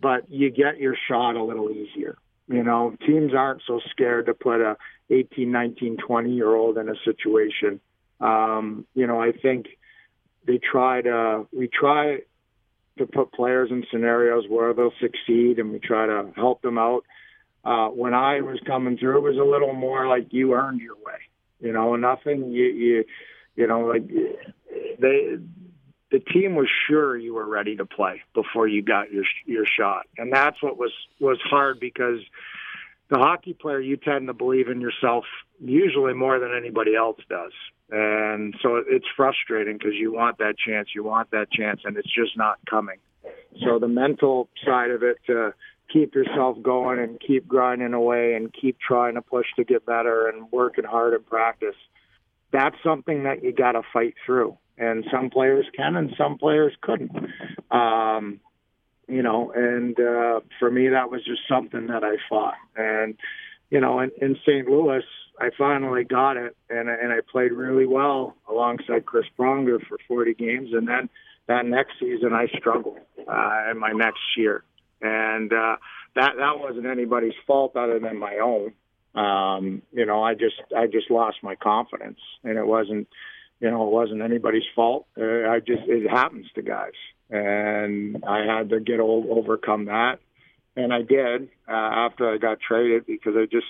[0.00, 2.16] but you get your shot a little easier.
[2.48, 4.76] You know, teams aren't so scared to put a
[5.10, 7.80] 18, 19, 20 year old in a situation.
[8.20, 9.66] Um, you know, I think
[10.46, 12.20] they try to, we try
[12.96, 17.04] to put players in scenarios where they'll succeed and we try to help them out.
[17.64, 20.96] Uh, when I was coming through, it was a little more like you earned your
[20.96, 21.18] way.
[21.60, 23.04] You know, nothing you you
[23.56, 25.38] you know like they
[26.10, 30.06] the team was sure you were ready to play before you got your your shot,
[30.16, 32.20] and that's what was was hard because
[33.10, 35.24] the hockey player you tend to believe in yourself
[35.60, 37.52] usually more than anybody else does.
[37.90, 42.12] And so it's frustrating because you want that chance, you want that chance, and it's
[42.12, 42.98] just not coming.
[43.64, 45.54] So the mental side of it to
[45.90, 50.28] keep yourself going and keep grinding away and keep trying to push to get better
[50.28, 51.76] and working hard in practice,
[52.52, 54.56] that's something that you got to fight through.
[54.78, 57.12] And some players can, and some players couldn't.
[57.70, 58.40] Um,
[59.08, 62.54] you know, and uh, for me, that was just something that I fought.
[62.76, 63.14] And
[63.70, 64.68] you know, in, in St.
[64.68, 65.02] Louis,
[65.40, 70.34] I finally got it, and and I played really well alongside Chris Pronger for 40
[70.34, 71.08] games, and then
[71.46, 74.64] that next season I struggled uh, in my next year,
[75.00, 75.76] and uh,
[76.14, 78.72] that that wasn't anybody's fault other than my own.
[79.14, 83.08] Um, you know, I just I just lost my confidence, and it wasn't
[83.60, 85.06] you know it wasn't anybody's fault.
[85.18, 86.92] Uh, I just it happens to guys,
[87.30, 90.20] and I had to get old, overcome that,
[90.76, 93.66] and I did uh, after I got traded because I just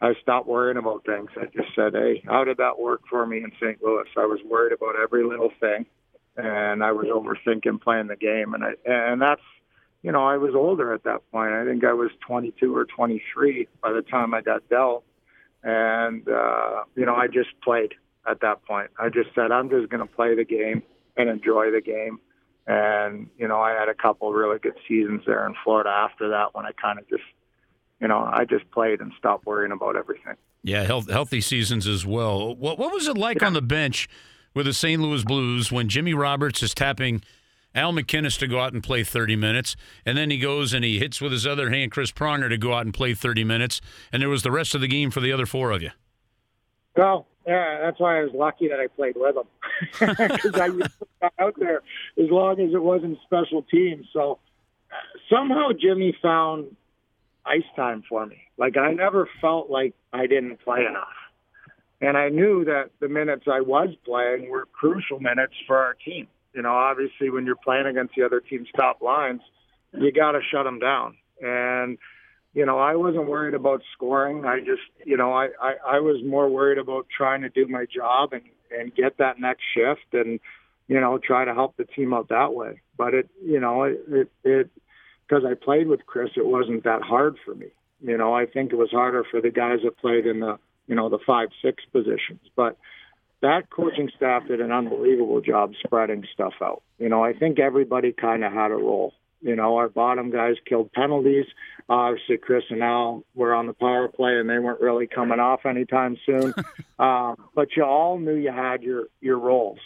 [0.00, 1.28] I stopped worrying about things.
[1.36, 3.82] I just said, hey, how did that work for me in St.
[3.82, 4.08] Louis?
[4.16, 5.84] I was worried about every little thing,
[6.36, 9.42] and I was overthinking playing the game, and I and that's
[10.02, 11.52] you know I was older at that point.
[11.52, 15.04] I think I was 22 or 23 by the time I got dealt,
[15.62, 17.92] and uh, you know I just played
[18.28, 18.90] at that point.
[18.98, 20.82] I just said I'm just going to play the game
[21.16, 22.20] and enjoy the game.
[22.66, 26.54] And you know, I had a couple really good seasons there in Florida after that
[26.54, 27.22] when I kind of just,
[28.00, 30.34] you know, I just played and stopped worrying about everything.
[30.62, 32.54] Yeah, health, healthy seasons as well.
[32.54, 33.46] What what was it like yeah.
[33.46, 34.08] on the bench
[34.54, 35.00] with the St.
[35.00, 37.22] Louis Blues when Jimmy Roberts is tapping
[37.74, 40.98] Al MacInnis to go out and play 30 minutes, and then he goes and he
[40.98, 43.80] hits with his other hand Chris Pronger to go out and play 30 minutes,
[44.12, 45.90] and there was the rest of the game for the other four of you.
[46.96, 49.48] Well, yeah, that's why I was lucky that I played with him
[50.16, 50.88] because I was
[51.40, 51.82] out there
[52.16, 54.06] as long as it wasn't special teams.
[54.12, 54.38] So
[55.28, 56.76] somehow Jimmy found
[57.44, 58.36] ice time for me.
[58.56, 61.08] Like I never felt like I didn't play enough.
[62.00, 66.28] And I knew that the minutes I was playing were crucial minutes for our team.
[66.54, 69.40] You know, obviously when you're playing against the other team's top lines,
[69.92, 71.16] you got to shut them down.
[71.42, 71.98] And
[72.52, 74.44] you know, I wasn't worried about scoring.
[74.44, 77.86] I just, you know, I, I, I was more worried about trying to do my
[77.86, 78.42] job and,
[78.76, 80.40] and get that next shift and,
[80.88, 82.80] you know, try to help the team out that way.
[82.96, 84.70] But it, you know, it, it, it
[85.28, 87.68] because I played with Chris, it wasn't that hard for me.
[88.00, 90.58] You know, I think it was harder for the guys that played in the,
[90.88, 92.40] you know, the five, six positions.
[92.56, 92.76] But
[93.40, 96.82] that coaching staff did an unbelievable job spreading stuff out.
[96.98, 99.14] You know, I think everybody kind of had a role.
[99.40, 101.46] You know, our bottom guys killed penalties.
[101.88, 105.66] Obviously, Chris and Al were on the power play, and they weren't really coming off
[105.66, 106.54] anytime soon.
[106.98, 109.80] um, but you all knew you had your your roles,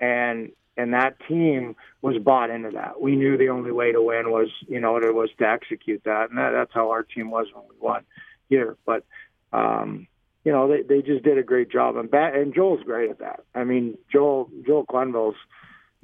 [0.00, 3.00] and and that team was bought into that.
[3.00, 6.28] We knew the only way to win was, you know, it was to execute that,
[6.28, 8.04] and that, that's how our team was when we won
[8.48, 8.76] here.
[8.84, 9.04] But
[9.52, 10.06] um,
[10.44, 13.18] you know, they they just did a great job, and bat, and Joel's great at
[13.18, 13.40] that.
[13.54, 15.36] I mean, Joel Joel Quenneville's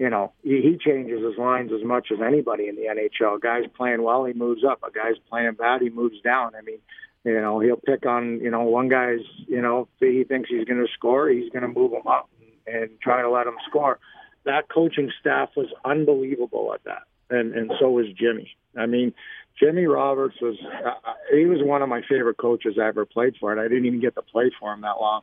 [0.02, 3.40] you know, he, changes his lines as much as anybody in the NHL.
[3.40, 4.82] Guy's playing well, he moves up.
[4.82, 6.56] A guy's playing bad, he moves down.
[6.56, 6.78] I mean,
[7.22, 10.84] you know, he'll pick on, you know, one guy's, you know, he thinks he's going
[10.84, 12.28] to score, he's going to move him up
[12.66, 14.00] and, and try to let him score.
[14.44, 18.56] That coaching staff was unbelievable at that, and and so was Jimmy.
[18.76, 19.14] I mean,
[19.56, 23.52] Jimmy Roberts was uh, he was one of my favorite coaches I ever played for,
[23.52, 25.22] and I didn't even get to play for him that long,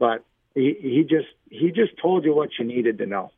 [0.00, 0.24] but
[0.56, 3.30] he he just he just told you what you needed to know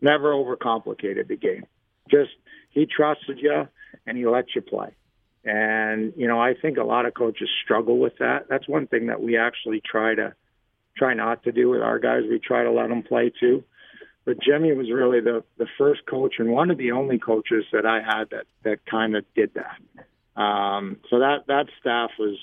[0.00, 1.66] never overcomplicated the game.
[2.10, 2.30] Just
[2.70, 3.68] he trusted you
[4.06, 4.94] and he let you play.
[5.44, 8.46] And you know, I think a lot of coaches struggle with that.
[8.48, 10.34] That's one thing that we actually try to
[10.96, 12.22] try not to do with our guys.
[12.28, 13.64] We try to let them play too.
[14.26, 17.86] But Jimmy was really the the first coach and one of the only coaches that
[17.86, 20.40] I had that that kind of did that.
[20.40, 22.36] Um, so that that staff was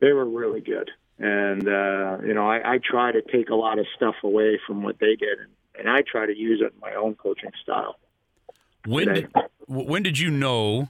[0.00, 0.90] they were really good.
[1.18, 4.82] And uh, you know, I, I try to take a lot of stuff away from
[4.82, 7.96] what they did and and I try to use it in my own coaching style.
[8.86, 9.32] When did,
[9.66, 10.88] when did you know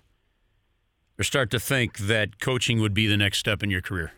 [1.18, 4.12] or start to think that coaching would be the next step in your career?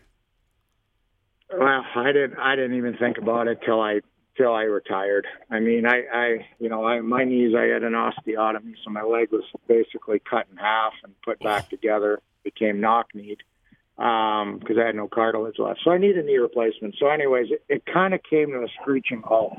[1.55, 2.39] Well, I didn't.
[2.39, 4.01] I didn't even think about it till I
[4.35, 5.27] till I retired.
[5.51, 7.53] I mean, I, I you know, I my knees.
[7.55, 11.69] I had an osteotomy, so my leg was basically cut in half and put back
[11.69, 12.19] together.
[12.43, 13.43] Became knock kneed
[13.95, 15.81] because um, I had no cartilage left.
[15.83, 16.95] So I needed a knee replacement.
[16.99, 19.53] So, anyways, it, it kind of came to a screeching halt.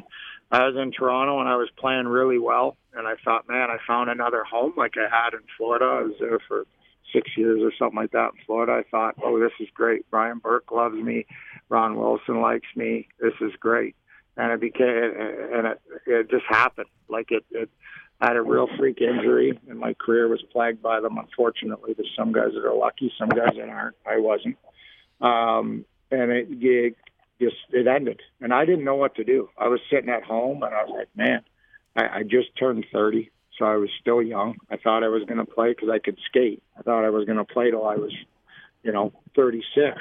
[0.51, 3.79] I was in Toronto and I was playing really well, and I thought, man, I
[3.87, 5.85] found another home like I had in Florida.
[5.85, 6.65] I was there for
[7.13, 8.73] six years or something like that in Florida.
[8.73, 10.09] I thought, oh, this is great.
[10.11, 11.27] Brian Burke loves me.
[11.69, 13.09] Ron Wilson likes me.
[13.21, 13.97] This is great.
[14.37, 16.89] And it became, and it, it just happened.
[17.09, 17.71] Like it, it,
[18.21, 21.19] I had a real freak injury, and my career was plagued by them.
[21.19, 23.97] Unfortunately, there's some guys that are lucky, some guys that aren't.
[24.07, 24.57] I wasn't.
[25.21, 26.97] Um, and it, it
[27.41, 29.49] just it ended, and I didn't know what to do.
[29.59, 31.43] I was sitting at home, and I was like, man,
[31.97, 34.57] I, I just turned 30, so I was still young.
[34.71, 36.63] I thought I was going to play because I could skate.
[36.79, 38.13] I thought I was going to play till I was,
[38.83, 39.99] you know, 36.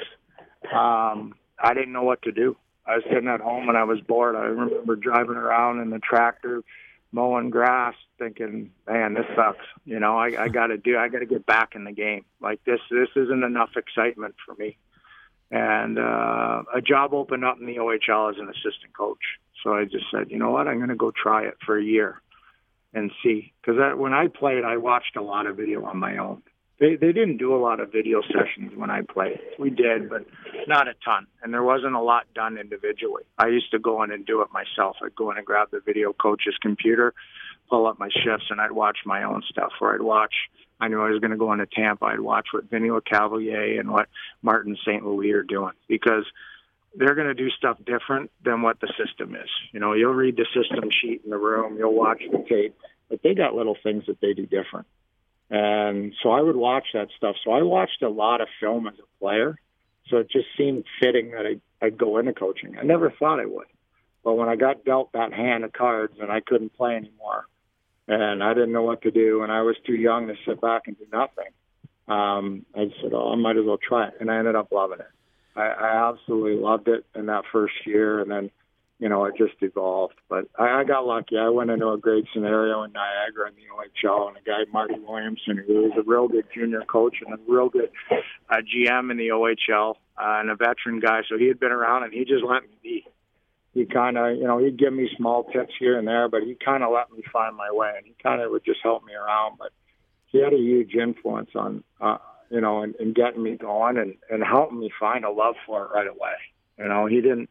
[0.72, 2.56] Um, I didn't know what to do,
[2.86, 4.36] I was sitting at home and I was bored.
[4.36, 6.62] I remember driving around in the tractor,
[7.12, 10.98] mowing grass, thinking, "Man, this sucks." You know, I, I got to do.
[10.98, 12.24] I got to get back in the game.
[12.40, 14.76] Like this, this isn't enough excitement for me.
[15.54, 19.22] And uh, a job opened up in the OHL as an assistant coach.
[19.62, 21.82] So I just said, you know what, I'm going to go try it for a
[21.82, 22.20] year
[22.92, 23.52] and see.
[23.60, 26.42] Because when I played, I watched a lot of video on my own.
[26.80, 29.38] They they didn't do a lot of video sessions when I played.
[29.60, 30.26] We did, but
[30.66, 33.22] not a ton, and there wasn't a lot done individually.
[33.38, 34.96] I used to go in and do it myself.
[35.00, 37.14] I'd go in and grab the video coach's computer,
[37.68, 39.72] pull up my shifts, and I'd watch my own stuff.
[39.80, 40.34] Or I'd watch.
[40.80, 42.06] I knew I was going to go into Tampa.
[42.06, 44.08] I'd watch what Vinny Lecavalier and what
[44.42, 45.04] Martin St.
[45.04, 46.24] Louis are doing because
[46.96, 49.48] they're going to do stuff different than what the system is.
[49.72, 52.76] You know, you'll read the system sheet in the room, you'll watch the tape,
[53.08, 54.86] but they got little things that they do different.
[55.50, 57.36] And so I would watch that stuff.
[57.44, 59.58] So I watched a lot of film as a player.
[60.08, 62.76] So it just seemed fitting that I'd, I'd go into coaching.
[62.78, 63.66] I never thought I would.
[64.22, 67.46] But when I got dealt that hand of cards and I couldn't play anymore,
[68.08, 70.82] and I didn't know what to do, and I was too young to sit back
[70.86, 71.50] and do nothing,
[72.08, 75.00] um, I said, "Oh, I might as well try it," and I ended up loving
[75.00, 75.10] it.
[75.56, 78.50] I, I absolutely loved it in that first year, and then
[78.98, 80.14] you know it just evolved.
[80.28, 81.38] But I, I got lucky.
[81.38, 84.96] I went into a great scenario in Niagara in the OHL, and a guy Marty
[84.98, 87.90] Williamson, who was a real good junior coach and a real good
[88.50, 91.22] uh, GM in the OHL, uh, and a veteran guy.
[91.28, 93.06] So he had been around, and he just let me be.
[93.74, 96.56] He kind of, you know, he'd give me small tips here and there, but he
[96.64, 99.12] kind of let me find my way, and he kind of would just help me
[99.14, 99.58] around.
[99.58, 99.72] But
[100.26, 102.18] he had a huge influence on uh,
[102.50, 105.84] you know, and, and getting me going and, and helping me find a love for
[105.84, 106.34] it right away.
[106.78, 107.50] You know, he didn't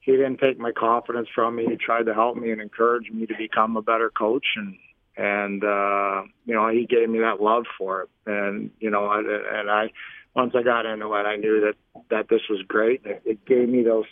[0.00, 1.66] he didn't take my confidence from me.
[1.68, 4.76] He tried to help me and encourage me to become a better coach and
[5.16, 8.08] and uh you know, he gave me that love for it.
[8.26, 9.90] And you know, and I
[10.34, 13.02] once I got into it, I knew that that this was great.
[13.04, 14.06] It, it gave me those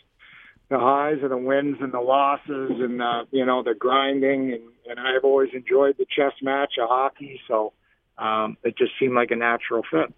[0.69, 4.62] the highs and the wins and the losses and uh, you know the grinding and,
[4.89, 7.41] and I've always enjoyed the chess match of hockey.
[7.49, 7.73] So
[8.19, 10.12] um, it just seemed like a natural fit.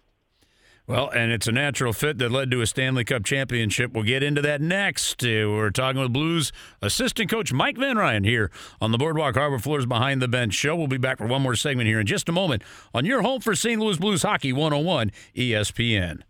[0.89, 3.93] Well, and it's a natural fit that led to a Stanley Cup championship.
[3.93, 5.23] We'll get into that next.
[5.23, 8.49] Uh, we're talking with Blues assistant coach Mike Van Ryn here
[8.81, 10.75] on the Boardwalk Hardwood Floors Behind the Bench show.
[10.75, 13.39] We'll be back for one more segment here in just a moment on your home
[13.39, 13.79] for St.
[13.79, 16.23] Louis Blues Hockey 101 ESPN.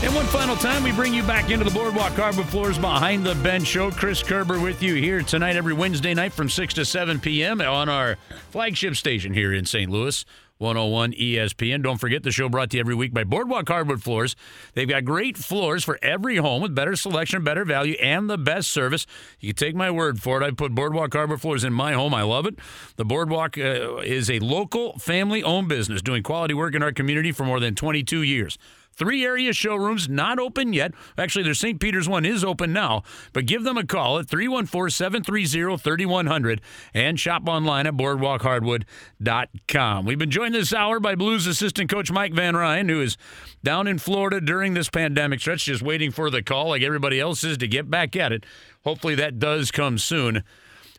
[0.00, 3.34] And one final time, we bring you back into the Boardwalk Hardwood Floors Behind the
[3.34, 3.90] Bench show.
[3.90, 7.60] Chris Kerber with you here tonight, every Wednesday night from 6 to 7 p.m.
[7.60, 8.16] on our
[8.50, 9.90] flagship station here in St.
[9.90, 10.24] Louis.
[10.58, 11.82] 101 ESPN.
[11.82, 14.34] Don't forget the show brought to you every week by Boardwalk Hardwood Floors.
[14.74, 18.70] They've got great floors for every home with better selection, better value, and the best
[18.70, 19.06] service.
[19.40, 20.44] You can take my word for it.
[20.44, 22.12] I put Boardwalk Hardwood Floors in my home.
[22.12, 22.56] I love it.
[22.96, 27.30] The Boardwalk uh, is a local family owned business doing quality work in our community
[27.30, 28.58] for more than 22 years.
[28.98, 30.92] Three area showrooms not open yet.
[31.16, 31.78] Actually, their St.
[31.78, 36.60] Peter's one is open now, but give them a call at 314 730 3100
[36.92, 40.04] and shop online at boardwalkhardwood.com.
[40.04, 43.16] We've been joined this hour by Blues assistant coach Mike Van Ryn, who is
[43.62, 47.44] down in Florida during this pandemic stretch, just waiting for the call like everybody else
[47.44, 48.44] is to get back at it.
[48.82, 50.42] Hopefully, that does come soon.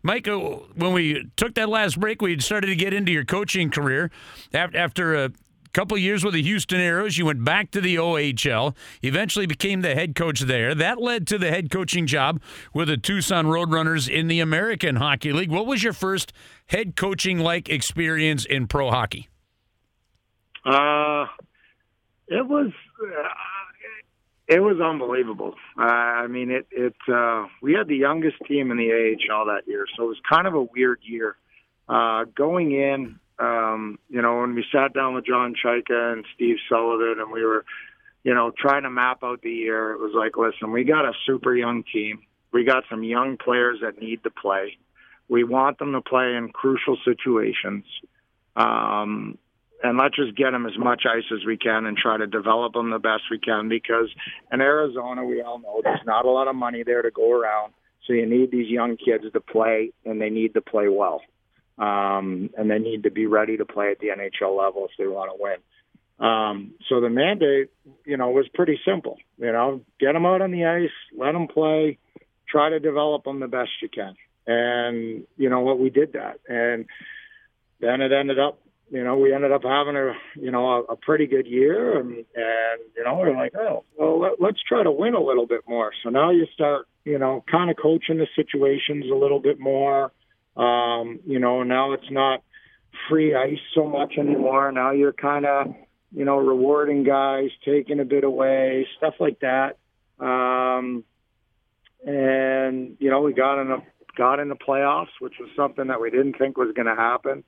[0.04, 3.70] Mike, uh, when we took that last break, we started to get into your coaching
[3.70, 4.10] career
[4.54, 5.32] after a
[5.74, 7.18] couple years with the Houston Aeros.
[7.18, 10.74] You went back to the OHL, eventually became the head coach there.
[10.76, 12.42] That led to the head coaching job
[12.74, 15.52] with the Tucson Roadrunners in the American Hockey League.
[15.52, 16.34] What was your first
[16.68, 19.30] head coaching like experience in pro hockey?
[20.66, 21.26] Uh,
[22.28, 22.72] it was.
[23.02, 23.30] Uh,
[24.48, 25.54] it was unbelievable.
[25.78, 26.68] Uh, I mean, it.
[26.72, 26.96] It.
[27.08, 30.48] Uh, we had the youngest team in the AHL that year, so it was kind
[30.48, 31.36] of a weird year.
[31.88, 36.58] Uh, going in, um, you know, when we sat down with John Chayka and Steve
[36.70, 37.66] Sullivan and we were,
[38.24, 41.14] you know, trying to map out the year, it was like, listen, we got a
[41.26, 42.22] super young team.
[42.52, 44.78] We got some young players that need to play.
[45.30, 47.86] We want them to play in crucial situations.
[48.56, 49.38] Um,
[49.82, 52.74] and let's just get them as much ice as we can and try to develop
[52.74, 54.10] them the best we can because
[54.52, 57.72] in Arizona, we all know there's not a lot of money there to go around.
[58.06, 61.22] So you need these young kids to play, and they need to play well
[61.80, 65.08] um, and they need to be ready to play at the NHL level if they
[65.08, 65.58] want to win.
[66.20, 67.70] Um, so the mandate,
[68.06, 69.18] you know, was pretty simple.
[69.38, 71.98] You know, get them out on the ice, let them play,
[72.50, 74.16] try to develop them the best you can.
[74.46, 76.86] And you know what, we did that, and
[77.80, 78.60] then it ended up,
[78.90, 82.10] you know, we ended up having a, you know, a, a pretty good year, and
[82.10, 85.62] and you know, we're like, oh, well, let, let's try to win a little bit
[85.68, 85.92] more.
[86.04, 90.12] So now you start, you know, kind of coaching the situations a little bit more
[90.56, 92.44] um, you know, now it's not
[93.10, 94.72] free ice so much anymore.
[94.72, 95.74] Now you're kind of
[96.12, 99.78] you know, rewarding guys, taking a bit away, stuff like that.
[100.20, 101.04] Um,
[102.06, 103.84] and you know, we got in a
[104.18, 107.44] got in the playoffs, which was something that we didn't think was going to happen.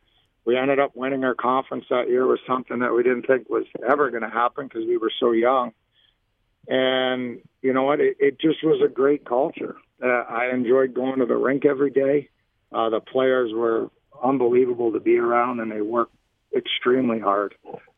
[0.46, 3.66] We ended up winning our conference that year was something that we didn't think was
[3.88, 5.72] ever going to happen because we were so young.
[6.68, 8.00] And you know what?
[8.00, 9.76] It, it just was a great culture.
[10.04, 12.30] Uh, I enjoyed going to the rink every day.
[12.72, 13.90] Uh, the players were
[14.24, 16.16] unbelievable to be around, and they worked
[16.56, 17.56] extremely hard.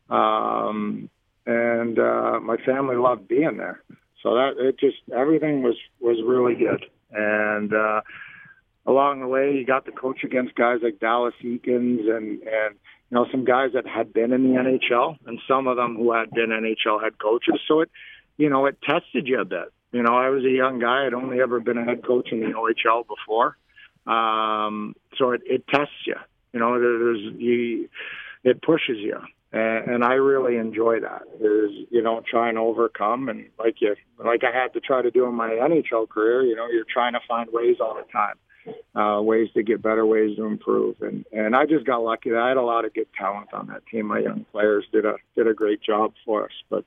[0.09, 1.09] Um,
[1.45, 3.83] and uh, my family loved being there.
[4.21, 6.85] So that it just everything was was really good.
[7.11, 8.01] And uh,
[8.85, 12.75] along the way, you got to coach against guys like Dallas Eakins and and
[13.09, 16.13] you know some guys that had been in the NHL, and some of them who
[16.13, 17.59] had been NHL head coaches.
[17.67, 17.91] So it,
[18.37, 19.71] you know, it tested you a bit.
[19.91, 22.39] You know, I was a young guy; I'd only ever been a head coach in
[22.39, 23.57] the OHL before,
[24.05, 26.15] um, so it, it tests you.
[26.53, 27.89] You know, there's you,
[28.43, 29.17] it pushes you,
[29.51, 31.23] and, and I really enjoy that.
[31.39, 35.11] Is you know trying to overcome and like you like I had to try to
[35.11, 36.43] do in my NHL career.
[36.43, 38.35] You know, you're trying to find ways all the time.
[38.95, 42.33] Uh, ways to get better, ways to improve, and and I just got lucky.
[42.33, 44.05] I had a lot of good talent on that team.
[44.05, 46.85] My young players did a did a great job for us, but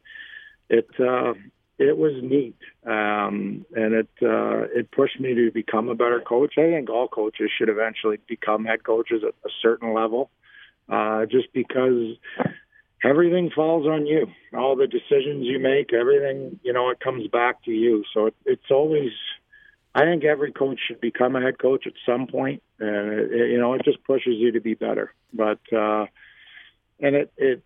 [0.71, 1.35] it uh,
[1.79, 2.57] it was neat,
[2.87, 6.55] um, and it uh, it pushed me to become a better coach.
[6.57, 10.31] I think all coaches should eventually become head coaches at a certain level,
[10.89, 12.17] uh, just because
[13.05, 14.27] everything falls on you.
[14.57, 18.05] All the decisions you make, everything you know, it comes back to you.
[18.15, 19.11] So it, it's always.
[19.95, 23.51] I think every coach should become a head coach at some point, and it, it,
[23.53, 25.15] you know, it just pushes you to be better.
[25.33, 26.07] But uh,
[27.01, 27.63] and it it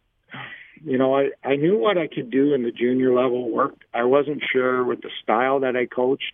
[0.85, 3.85] you know, I, I knew what I could do in the junior level worked.
[3.93, 6.33] I wasn't sure with the style that I coached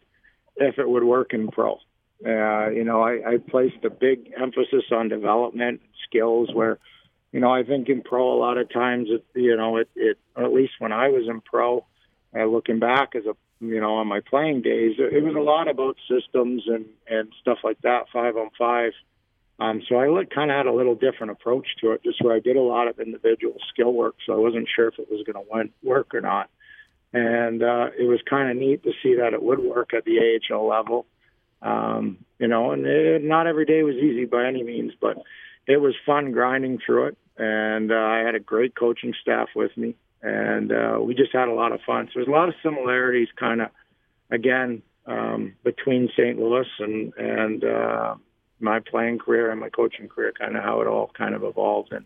[0.56, 1.78] if it would work in pro.
[2.24, 6.78] Uh, you know, I, I placed a big emphasis on development skills where,
[7.32, 10.18] you know, I think in pro a lot of times, it, you know, it, it,
[10.36, 11.84] at least when I was in pro,
[12.34, 15.68] uh, looking back as a, you know, on my playing days, it was a lot
[15.68, 18.92] about systems and, and stuff like that, five on five.
[19.58, 22.40] Um, so I kind of had a little different approach to it, just where I
[22.40, 24.16] did a lot of individual skill work.
[24.26, 26.50] So I wasn't sure if it was going to work or not.
[27.12, 30.38] And uh, it was kind of neat to see that it would work at the
[30.52, 31.06] AHL level.
[31.62, 35.16] Um, you know, and it, not every day was easy by any means, but
[35.66, 37.18] it was fun grinding through it.
[37.38, 41.48] And uh, I had a great coaching staff with me, and uh, we just had
[41.48, 42.06] a lot of fun.
[42.06, 43.68] So there's a lot of similarities, kind of,
[44.30, 46.38] again, um, between St.
[46.38, 48.14] Louis and and uh,
[48.60, 51.92] my playing career and my coaching career, kind of how it all kind of evolved
[51.92, 52.04] and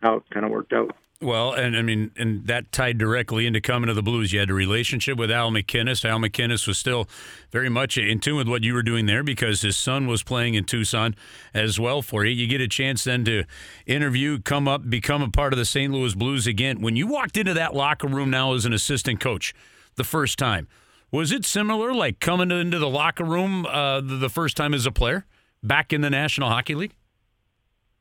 [0.00, 0.94] how it kind of worked out.
[1.22, 4.32] Well, and I mean, and that tied directly into coming to the Blues.
[4.32, 6.04] You had a relationship with Al MacInnis.
[6.04, 7.08] Al MacInnis was still
[7.52, 10.54] very much in tune with what you were doing there because his son was playing
[10.54, 11.14] in Tucson
[11.54, 12.34] as well for you.
[12.34, 13.44] You get a chance then to
[13.86, 15.92] interview, come up, become a part of the St.
[15.92, 16.80] Louis Blues again.
[16.80, 19.54] When you walked into that locker room now as an assistant coach
[19.94, 20.66] the first time,
[21.12, 24.90] was it similar, like coming into the locker room uh, the first time as a
[24.90, 25.24] player?
[25.62, 26.94] Back in the National Hockey League?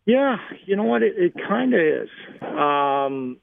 [0.05, 1.03] Yeah, you know what?
[1.03, 2.09] It, it kind of is.
[2.41, 3.37] Um,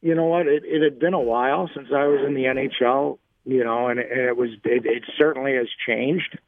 [0.00, 0.46] you know what?
[0.46, 3.18] It, it had been a while since I was in the NHL.
[3.46, 6.38] You know, and it, and it was it, it certainly has changed.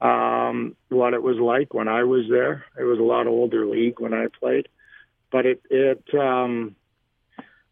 [0.00, 2.64] Um, what it was like when I was there.
[2.78, 4.68] It was a lot older league when I played,
[5.32, 6.76] but it it um,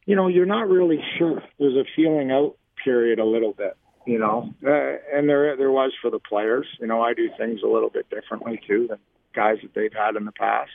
[0.04, 1.42] you know you're not really sure.
[1.58, 3.76] There's a feeling out period a little bit
[4.06, 6.66] you know, uh, and there there was for the players.
[6.80, 8.98] You know, I do things a little bit differently too than
[9.34, 10.70] guys that they've had in the past.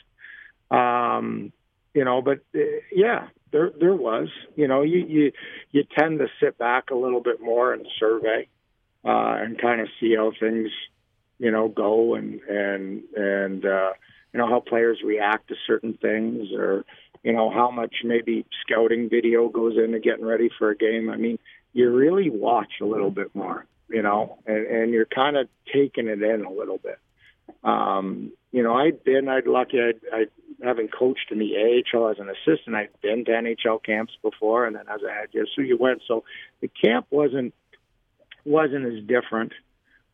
[0.70, 1.52] Um,
[1.94, 2.60] you know, but uh,
[2.92, 4.28] yeah, there there was.
[4.54, 5.32] You know, you you
[5.70, 8.48] you tend to sit back a little bit more and survey
[9.04, 10.68] uh, and kind of see how things,
[11.38, 13.92] you know, go and and and uh,
[14.32, 16.84] you know how players react to certain things or
[17.22, 21.10] you know how much maybe scouting video goes into getting ready for a game.
[21.10, 21.38] I mean,
[21.72, 26.08] you really watch a little bit more, you know, and, and you're kind of taking
[26.08, 26.98] it in a little bit.
[27.64, 30.30] Um, you know, I'd been, I'd lucky, I'd, I'd
[30.62, 34.76] having coached in the AHL as an assistant, I'd been to NHL camps before, and
[34.76, 36.02] then as a head, so you went.
[36.06, 36.24] So
[36.60, 37.54] the camp wasn't
[38.44, 39.52] wasn't as different.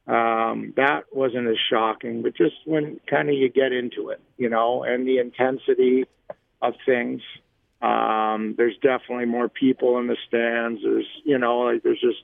[0.07, 4.49] Um, that wasn't as shocking, but just when kind of you get into it, you
[4.49, 6.05] know, and the intensity
[6.63, 7.21] of things.
[7.81, 10.81] Um, there's definitely more people in the stands.
[10.83, 12.23] There's, you know, like there's just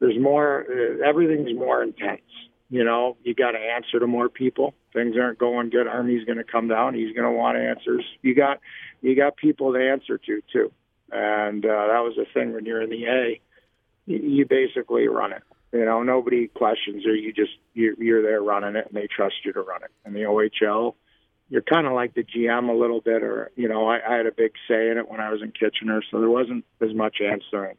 [0.00, 0.66] there's more.
[0.68, 2.22] Uh, everything's more intense.
[2.68, 4.74] You know, you got to answer to more people.
[4.92, 5.86] Things aren't going good.
[5.86, 6.94] Army's going to come down.
[6.94, 8.04] He's going to want answers.
[8.22, 8.60] You got
[9.02, 10.72] you got people to answer to too,
[11.12, 13.40] and uh, that was the thing when you're in the A.
[14.06, 15.42] You, you basically run it.
[15.72, 19.36] You know, nobody questions or you just you're, you're there running it, and they trust
[19.44, 19.90] you to run it.
[20.04, 20.94] And the OHL,
[21.48, 24.26] you're kind of like the GM a little bit, or you know, I, I had
[24.26, 27.18] a big say in it when I was in Kitchener, so there wasn't as much
[27.20, 27.76] answering.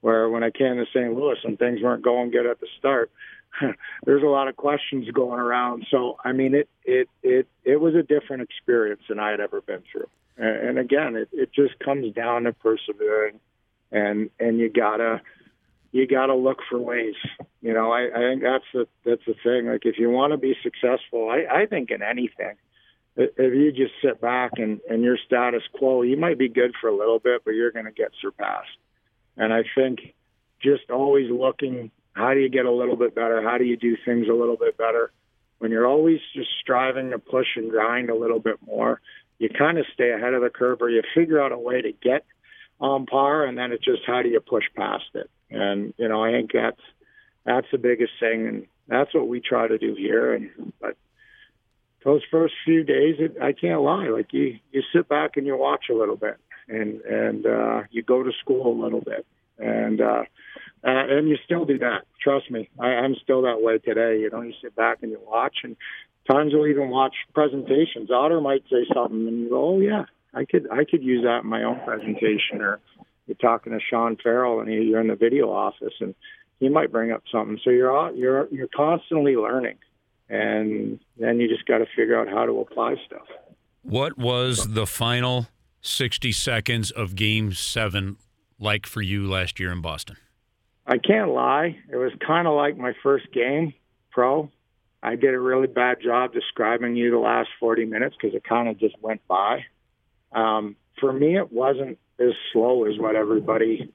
[0.00, 1.14] Where when I came to St.
[1.14, 3.12] Louis and things weren't going good at the start,
[4.04, 5.86] there's a lot of questions going around.
[5.90, 9.60] So I mean, it it it it was a different experience than I had ever
[9.60, 10.08] been through.
[10.36, 13.40] And, and again, it it just comes down to persevering,
[13.90, 15.22] and and you gotta
[15.90, 17.14] you gotta look for ways.
[17.60, 19.66] You know, I, I think that's the that's the thing.
[19.66, 22.56] Like if you want to be successful, I I think in anything
[23.16, 26.88] if you just sit back and, and your status quo, you might be good for
[26.88, 28.68] a little bit, but you're going to get surpassed.
[29.36, 30.14] And I think
[30.62, 33.42] just always looking, how do you get a little bit better?
[33.42, 35.12] How do you do things a little bit better?
[35.58, 39.00] When you're always just striving to push and grind a little bit more,
[39.38, 41.92] you kind of stay ahead of the curve or you figure out a way to
[41.92, 42.24] get
[42.80, 43.44] on par.
[43.44, 45.30] And then it's just how do you push past it?
[45.50, 46.80] And, you know, I think that's,
[47.44, 48.46] that's the biggest thing.
[48.46, 50.34] And that's what we try to do here.
[50.34, 50.96] And, but
[52.04, 54.08] those first few days, it, I can't lie.
[54.08, 56.36] Like you, you sit back and you watch a little bit,
[56.68, 59.26] and and uh, you go to school a little bit,
[59.58, 60.24] and uh,
[60.84, 62.02] uh, and you still do that.
[62.22, 64.20] Trust me, I, I'm still that way today.
[64.20, 65.76] You know, you sit back and you watch, and
[66.30, 68.10] times you'll even watch presentations.
[68.10, 71.44] Otter might say something, and you go, "Oh yeah, I could I could use that
[71.44, 72.80] in my own presentation." Or
[73.26, 76.14] you're talking to Sean Farrell, and you're in the video office, and
[76.58, 77.60] he might bring up something.
[77.64, 79.76] So you're you're you're constantly learning
[80.32, 83.26] and then you just got to figure out how to apply stuff.
[83.82, 85.46] What was the final
[85.82, 88.16] 60 seconds of game seven
[88.58, 90.16] like for you last year in Boston?
[90.86, 91.76] I can't lie.
[91.90, 93.74] It was kind of like my first game
[94.10, 94.50] pro.
[95.02, 98.68] I did a really bad job describing you the last 40 minutes because it kind
[98.68, 99.64] of just went by.
[100.32, 103.92] Um, for me, it wasn't as slow as what everybody,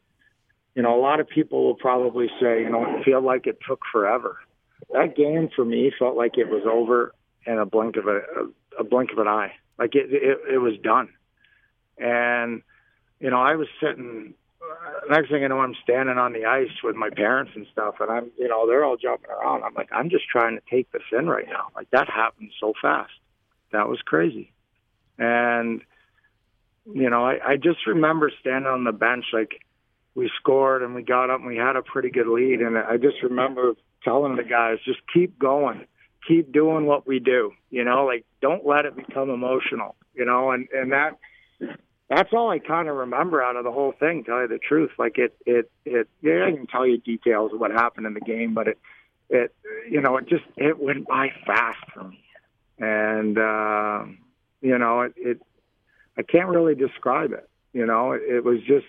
[0.76, 3.58] you know, a lot of people will probably say, you know, it feel like it
[3.68, 4.38] took forever
[4.94, 7.14] that game for me felt like it was over
[7.46, 9.54] in a blink of a, a, a blink of an eye.
[9.78, 11.10] Like it, it, it was done.
[11.98, 12.62] And,
[13.20, 16.72] you know, I was sitting, uh, next thing I know, I'm standing on the ice
[16.84, 17.96] with my parents and stuff.
[18.00, 19.64] And I'm, you know, they're all jumping around.
[19.64, 21.68] I'm like, I'm just trying to take this in right now.
[21.76, 23.12] Like that happened so fast.
[23.72, 24.52] That was crazy.
[25.18, 25.82] And,
[26.94, 29.62] you know, I, I just remember standing on the bench, like
[30.16, 32.62] we scored and we got up and we had a pretty good lead.
[32.62, 33.74] And I just remember
[34.08, 35.86] telling the guys just keep going,
[36.28, 37.52] keep doing what we do.
[37.70, 39.96] You know, like don't let it become emotional.
[40.14, 41.18] You know, and and that
[42.10, 44.24] that's all I kind of remember out of the whole thing.
[44.24, 46.08] Tell you the truth, like it it it.
[46.22, 48.80] Yeah, I can tell you details of what happened in the game, but it
[49.30, 49.56] it
[49.90, 52.24] you know it just it went by fast for me,
[52.80, 54.06] and uh,
[54.62, 55.42] you know it, it
[56.18, 57.50] I can't really describe it.
[57.74, 58.88] You know, it, it was just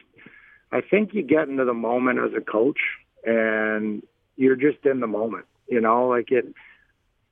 [0.71, 2.79] I think you get into the moment as a coach
[3.25, 4.03] and
[4.39, 5.45] you're just in the moment.
[5.67, 6.47] You know, like it.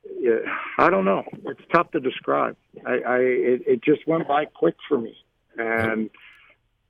[0.03, 0.43] it
[0.77, 1.23] I don't know.
[1.45, 2.55] It's tough to describe.
[2.85, 5.15] I, I it, it just went by quick for me,
[5.57, 6.11] and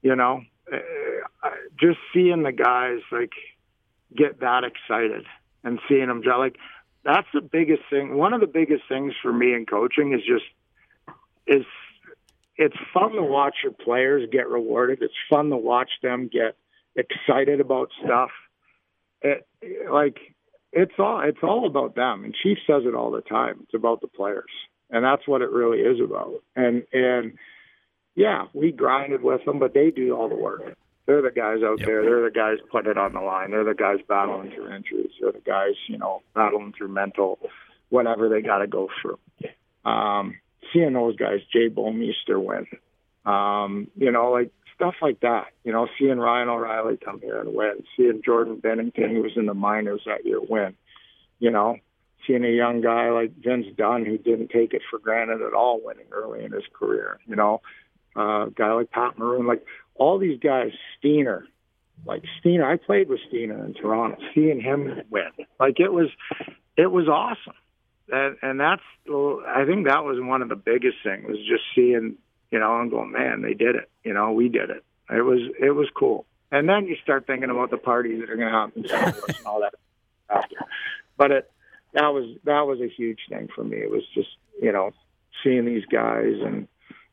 [0.01, 0.41] you know,
[0.73, 1.49] uh,
[1.79, 3.31] just seeing the guys like
[4.15, 5.25] get that excited
[5.63, 6.57] and seeing them like
[7.05, 8.17] that's the biggest thing.
[8.17, 10.45] One of the biggest things for me in coaching is just
[11.45, 11.65] is
[12.57, 15.01] it's fun to watch your players get rewarded.
[15.01, 16.57] It's fun to watch them get
[16.95, 18.31] excited about stuff
[19.21, 19.46] it,
[19.89, 20.17] like
[20.71, 22.23] it's all it's all about them.
[22.23, 23.59] And Chief says it all the time.
[23.63, 24.51] It's about the players,
[24.89, 26.43] and that's what it really is about.
[26.55, 27.37] And and
[28.15, 30.75] yeah, we grinded with them, but they do all the work.
[31.05, 31.87] They're the guys out yep.
[31.87, 32.01] there.
[32.03, 33.51] They're the guys putting it on the line.
[33.51, 35.11] They're the guys battling through injuries.
[35.21, 37.39] They're the guys, you know, battling through mental,
[37.89, 39.17] whatever they got to go through.
[39.89, 40.35] Um,
[40.73, 42.67] seeing those guys, Jay Bouwmeester win,
[43.25, 45.47] um, you know, like stuff like that.
[45.63, 49.47] You know, seeing Ryan O'Reilly come here and win, seeing Jordan Binnington, who was in
[49.47, 50.75] the minors that year, win.
[51.39, 51.77] You know,
[52.25, 55.81] seeing a young guy like Vince Dunn, who didn't take it for granted at all,
[55.83, 57.19] winning early in his career.
[57.25, 57.61] You know,
[58.15, 59.65] uh, a guy like Pat Maroon, like
[59.95, 61.47] all these guys, Steiner,
[62.05, 62.69] like Steiner.
[62.69, 64.17] I played with Steiner in Toronto.
[64.33, 66.09] Seeing him win, like it was,
[66.77, 67.57] it was awesome.
[68.09, 72.15] And, and that's, I think that was one of the biggest things was just seeing
[72.51, 73.89] you know, I'm going, man, they did it.
[74.03, 74.83] You know, we did it.
[75.09, 76.25] It was it was cool.
[76.51, 79.61] And then you start thinking about the parties that are going to happen and all
[79.61, 79.73] that
[80.29, 80.55] after.
[81.17, 81.51] But it
[81.93, 83.77] that was that was a huge thing for me.
[83.77, 84.29] It was just
[84.61, 84.91] you know
[85.43, 86.67] seeing these guys and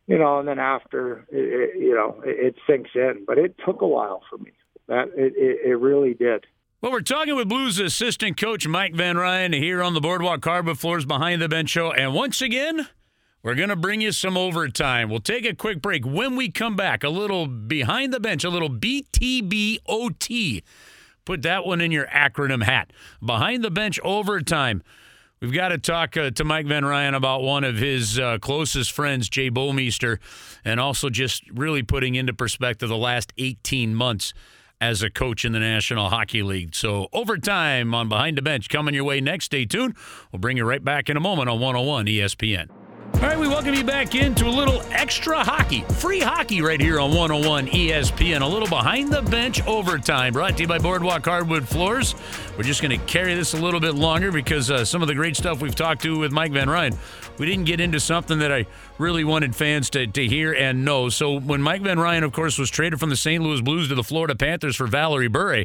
[0.07, 3.25] you know, and then after it, it, you know it, it sinks in.
[3.27, 4.53] But it took a while for me.
[4.87, 6.45] That it, it, it really did.
[6.81, 10.79] Well, we're talking with Blues assistant coach Mike Van Ryn here on the Boardwalk Hardwood
[10.79, 12.89] Floors Behind the Bench show, and once again.
[13.45, 15.11] We're going to bring you some overtime.
[15.11, 16.07] We'll take a quick break.
[16.07, 20.63] When we come back, a little behind the bench, a little BTBOT.
[21.27, 22.91] Put that one in your acronym hat.
[23.23, 24.83] Behind the bench overtime.
[25.43, 28.93] We've got to talk uh, to Mike Van Ryn about one of his uh, closest
[28.93, 30.21] friends, Jay Bouwmeester,
[30.65, 34.33] and also just really putting into perspective the last 18 months
[34.81, 36.75] as a coach in the National Hockey League.
[36.75, 39.47] So, overtime on Behind the Bench coming your way next.
[39.47, 39.97] Stay tuned.
[40.33, 42.84] We'll bring you right back in a moment on 101 ESPN.
[43.15, 47.01] All right, we welcome you back into a little extra hockey, free hockey right here
[47.01, 48.43] on 101 ESPN.
[48.43, 52.15] A little behind the bench overtime brought to you by Boardwalk Hardwood Floors.
[52.57, 55.15] We're just going to carry this a little bit longer because uh, some of the
[55.15, 56.99] great stuff we've talked to with Mike Van Ryn,
[57.39, 58.67] we didn't get into something that I
[58.99, 61.09] really wanted fans to, to hear and know.
[61.09, 63.43] So when Mike Van Ryn, of course, was traded from the St.
[63.43, 65.65] Louis Blues to the Florida Panthers for Valeri Bure,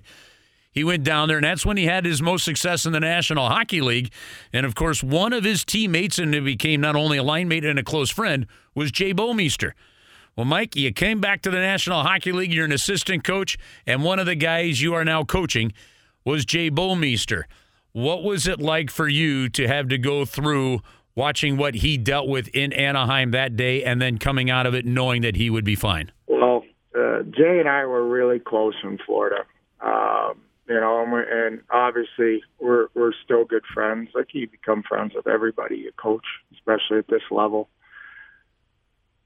[0.72, 3.50] he went down there, and that's when he had his most success in the National
[3.50, 4.12] Hockey League.
[4.54, 7.66] And of course, one of his teammates, and it became not only a line mate
[7.66, 8.46] and a close friend,
[8.76, 9.72] was Jay Bouwmeester.
[10.36, 12.54] Well, Mike, you came back to the National Hockey League.
[12.54, 13.58] You're an assistant coach,
[13.88, 15.74] and one of the guys you are now coaching
[16.24, 17.44] was Jay Bouwmeester.
[17.92, 20.82] What was it like for you to have to go through
[21.16, 24.86] watching what he dealt with in Anaheim that day and then coming out of it
[24.86, 26.12] knowing that he would be fine?
[26.28, 26.64] Well,
[26.96, 29.44] uh, Jay and I were really close in Florida.
[29.82, 30.40] Um,
[30.70, 34.10] you know, and, and obviously we're we're still good friends.
[34.14, 37.70] Like you become friends with everybody you coach, especially at this level.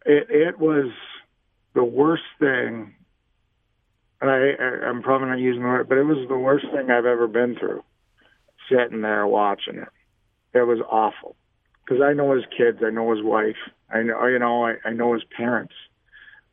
[0.06, 0.92] It it was
[1.76, 2.96] the worst thing,
[4.22, 6.90] and I, I I'm probably not using the word, but it was the worst thing
[6.90, 7.84] I've ever been through.
[8.72, 9.90] Sitting there watching it,
[10.54, 11.36] it was awful
[11.84, 13.58] because I know his kids, I know his wife,
[13.90, 15.74] I know you know I, I know his parents.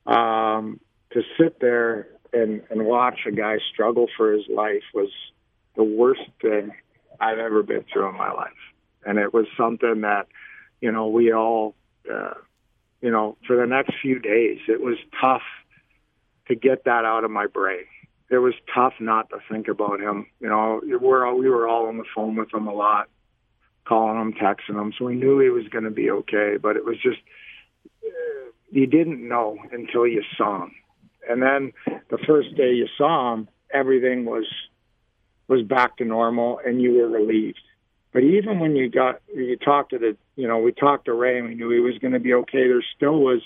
[0.05, 0.81] Um,
[1.13, 5.11] to sit there and and watch a guy struggle for his life was
[5.77, 6.73] the worst thing
[7.21, 8.51] I've ever been through in my life,
[9.05, 10.27] and it was something that
[10.81, 11.75] you know we all
[12.11, 12.35] uh,
[13.01, 15.43] you know for the next few days it was tough
[16.49, 17.85] to get that out of my brain.
[18.31, 20.27] It was tough not to think about him.
[20.39, 23.09] You know, we're all, we were all on the phone with him a lot,
[23.85, 26.57] calling him, texting him, so we knew he was going to be okay.
[26.61, 27.19] But it was just
[28.05, 30.75] uh, you didn't know until you saw him
[31.29, 31.73] and then
[32.11, 34.47] the first day you saw him, everything was
[35.49, 37.61] was back to normal, and you were relieved.
[38.13, 41.39] But even when you got you talked to the you know we talked to Ray
[41.39, 42.67] and we knew he was going to be okay.
[42.69, 43.41] There still was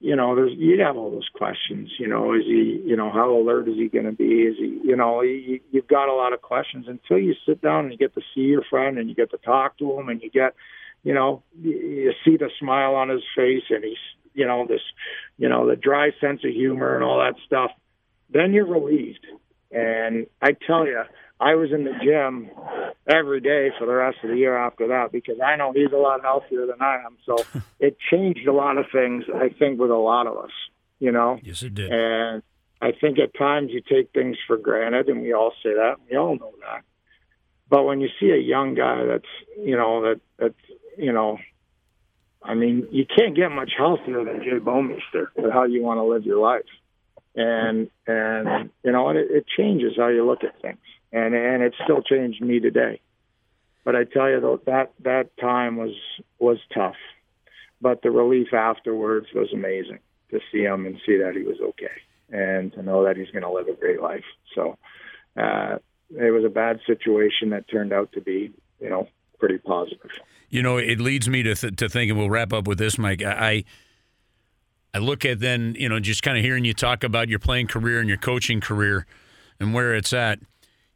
[0.00, 1.90] you know there's you'd have all those questions.
[1.98, 4.42] You know is he you know how alert is he going to be?
[4.42, 7.84] Is he you know you, you've got a lot of questions until you sit down
[7.84, 10.22] and you get to see your friend and you get to talk to him and
[10.22, 10.54] you get
[11.02, 13.96] you know you see the smile on his face and he's
[14.34, 14.80] you know this
[15.38, 17.70] you know the dry sense of humor and all that stuff
[18.30, 19.26] then you're relieved.
[19.70, 21.02] And i tell you
[21.40, 22.50] i was in the gym
[23.06, 25.96] every day for the rest of the year after that because i know he's a
[25.96, 27.16] lot healthier than i am.
[27.24, 27.36] So
[27.80, 30.52] it changed a lot of things i think with a lot of us
[30.98, 31.38] you know?
[31.42, 31.90] Yes it did.
[31.90, 32.42] And
[32.80, 36.16] i think at times you take things for granted and we all say that we
[36.16, 36.82] all know that.
[37.68, 40.54] But when you see a young guy that's you know that that's
[40.98, 41.38] you know
[42.44, 46.04] I mean, you can't get much healthier than Jay Bouwmeester with how you want to
[46.04, 46.64] live your life.
[47.34, 50.78] And and you know, it, it changes how you look at things.
[51.12, 53.00] And and it still changed me today.
[53.84, 55.94] But I tell you though that that time was
[56.38, 56.96] was tough.
[57.80, 59.98] But the relief afterwards was amazing
[60.30, 61.90] to see him and see that he was okay
[62.30, 64.24] and to know that he's going to live a great life.
[64.54, 64.78] So
[65.36, 65.78] uh,
[66.10, 69.08] it was a bad situation that turned out to be, you know,
[69.42, 70.08] pretty positive.
[70.50, 72.96] You know, it leads me to th- to think, and we'll wrap up with this,
[72.96, 73.22] Mike.
[73.22, 73.64] I
[74.94, 77.66] I look at then, you know, just kind of hearing you talk about your playing
[77.66, 79.04] career and your coaching career
[79.58, 80.38] and where it's at.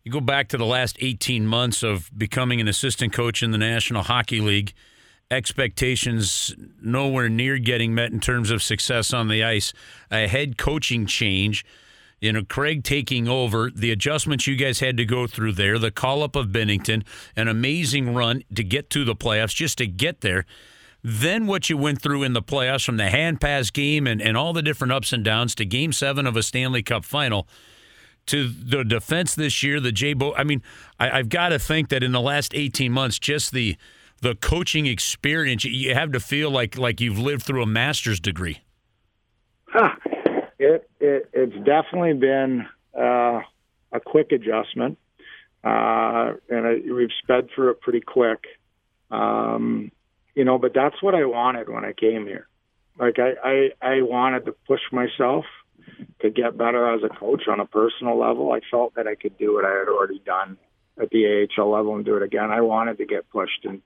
[0.04, 3.58] You go back to the last 18 months of becoming an assistant coach in the
[3.58, 4.72] National Hockey League.
[5.28, 9.72] Expectations nowhere near getting met in terms of success on the ice.
[10.12, 11.64] A head coaching change
[12.20, 15.90] you know, Craig taking over, the adjustments you guys had to go through there, the
[15.90, 17.04] call up of Binnington,
[17.36, 20.46] an amazing run to get to the playoffs, just to get there.
[21.02, 24.36] Then what you went through in the playoffs from the hand pass game and, and
[24.36, 27.46] all the different ups and downs to game seven of a Stanley Cup final
[28.26, 30.34] to the defense this year, the J Bo.
[30.34, 30.62] I mean,
[30.98, 33.76] I, have got to think that in the last 18 months, just the
[34.22, 38.62] the coaching experience, you have to feel like like you've lived through a master's degree.
[39.66, 39.94] Huh
[40.58, 42.66] it, it it's definitely been
[42.96, 43.40] uh,
[43.92, 44.98] a quick adjustment,
[45.64, 48.44] uh, and I, we've sped through it pretty quick.
[49.10, 49.90] Um,
[50.34, 52.46] you know, but that's what I wanted when I came here.
[52.98, 55.44] Like I, I, I wanted to push myself
[56.20, 58.52] to get better as a coach on a personal level.
[58.52, 60.56] I felt that I could do what I had already done
[61.00, 62.50] at the AHL level and do it again.
[62.50, 63.82] I wanted to get pushed, and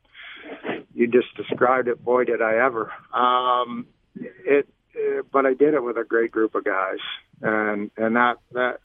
[0.94, 2.04] you just described it.
[2.04, 2.92] Boy, did I ever!
[3.12, 3.86] Um,
[4.16, 6.98] it Uh, but I did it with a great group of guys,
[7.42, 8.80] and and that that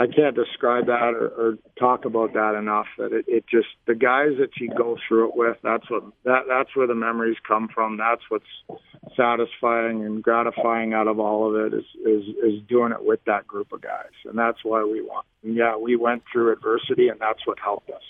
[0.00, 2.86] I can't describe that or, or talk about that enough.
[2.96, 5.58] That it, it just the guys that you go through it with.
[5.62, 7.98] That's what that that's where the memories come from.
[7.98, 8.80] That's what's
[9.14, 13.46] satisfying and gratifying out of all of it is is is doing it with that
[13.46, 15.26] group of guys, and that's why we want.
[15.42, 18.02] Yeah, we went through adversity, and that's what helped us.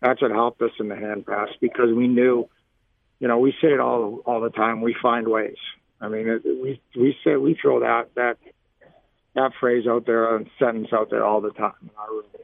[0.00, 2.48] That's what helped us in the hand pass because we knew,
[3.20, 4.80] you know, we say it all all the time.
[4.80, 5.58] We find ways.
[6.00, 8.38] I mean, it, we we say we throw that that
[9.34, 11.90] that phrase out there and sentence out there all the time.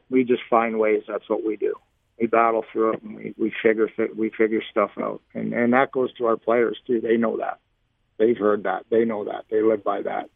[0.09, 1.03] We just find ways.
[1.07, 1.75] That's what we do.
[2.19, 5.91] We battle through it and we, we figure we figure stuff out, and and that
[5.91, 7.01] goes to our players too.
[7.01, 7.59] They know that.
[8.17, 8.85] They've heard that.
[8.89, 9.45] They know that.
[9.51, 10.29] They live by that.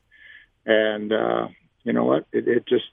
[0.65, 1.47] And uh,
[1.83, 2.25] you know what?
[2.31, 2.85] It, it just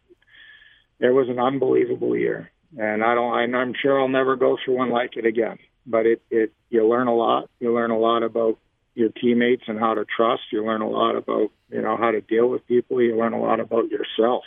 [1.00, 3.38] it was an unbelievable year, and I don't.
[3.38, 5.58] And I'm sure I'll never go through one like it again.
[5.86, 7.50] But it it you learn a lot.
[7.60, 8.58] You learn a lot about
[8.96, 10.42] your teammates and how to trust.
[10.50, 13.00] You learn a lot about you know how to deal with people.
[13.00, 14.44] You learn a lot about yourself,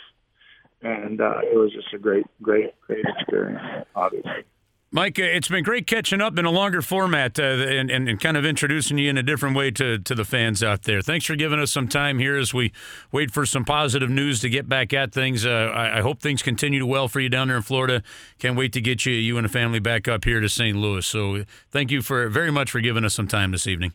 [0.82, 3.86] and uh, it was just a great, great, great experience.
[3.94, 4.44] Obviously.
[4.92, 8.18] Mike, uh, it's been great catching up in a longer format uh, and, and, and,
[8.18, 11.00] kind of introducing you in a different way to, to the fans out there.
[11.00, 12.72] Thanks for giving us some time here as we
[13.12, 15.46] wait for some positive news to get back at things.
[15.46, 18.02] Uh, I, I, hope things continue well for you down there in Florida.
[18.40, 20.76] Can't wait to get you, you and the family back up here to St.
[20.76, 21.06] Louis.
[21.06, 23.92] So thank you for very much for giving us some time this evening.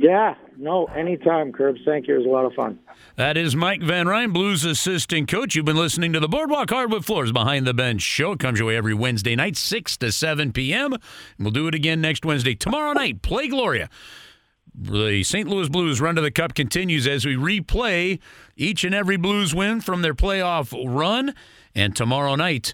[0.00, 1.80] Yeah, no, anytime, Curbs.
[1.84, 2.14] Thank you.
[2.14, 2.78] It was a lot of fun.
[3.16, 5.56] That is Mike Van Ryn, Blues assistant coach.
[5.56, 8.32] You've been listening to the Boardwalk Hardwood Floors Behind the Bench show.
[8.32, 10.94] It comes your way every Wednesday night, 6 to 7 p.m.
[11.36, 12.54] We'll do it again next Wednesday.
[12.54, 13.90] Tomorrow night, Play Gloria.
[14.72, 15.48] The St.
[15.48, 18.20] Louis Blues run to the cup continues as we replay
[18.56, 21.34] each and every Blues win from their playoff run.
[21.74, 22.72] And tomorrow night,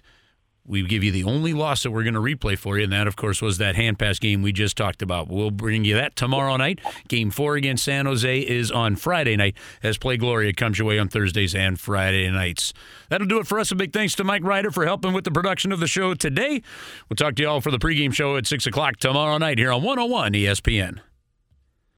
[0.67, 3.07] we give you the only loss that we're going to replay for you, and that,
[3.07, 5.27] of course, was that hand pass game we just talked about.
[5.27, 6.79] We'll bring you that tomorrow night.
[7.07, 10.97] Game four against San Jose is on Friday night, as Play Gloria comes your way
[10.97, 12.73] on Thursdays and Friday nights.
[13.09, 13.71] That'll do it for us.
[13.71, 16.61] A big thanks to Mike Ryder for helping with the production of the show today.
[17.09, 19.71] We'll talk to you all for the pregame show at 6 o'clock tomorrow night here
[19.71, 20.99] on 101 ESPN.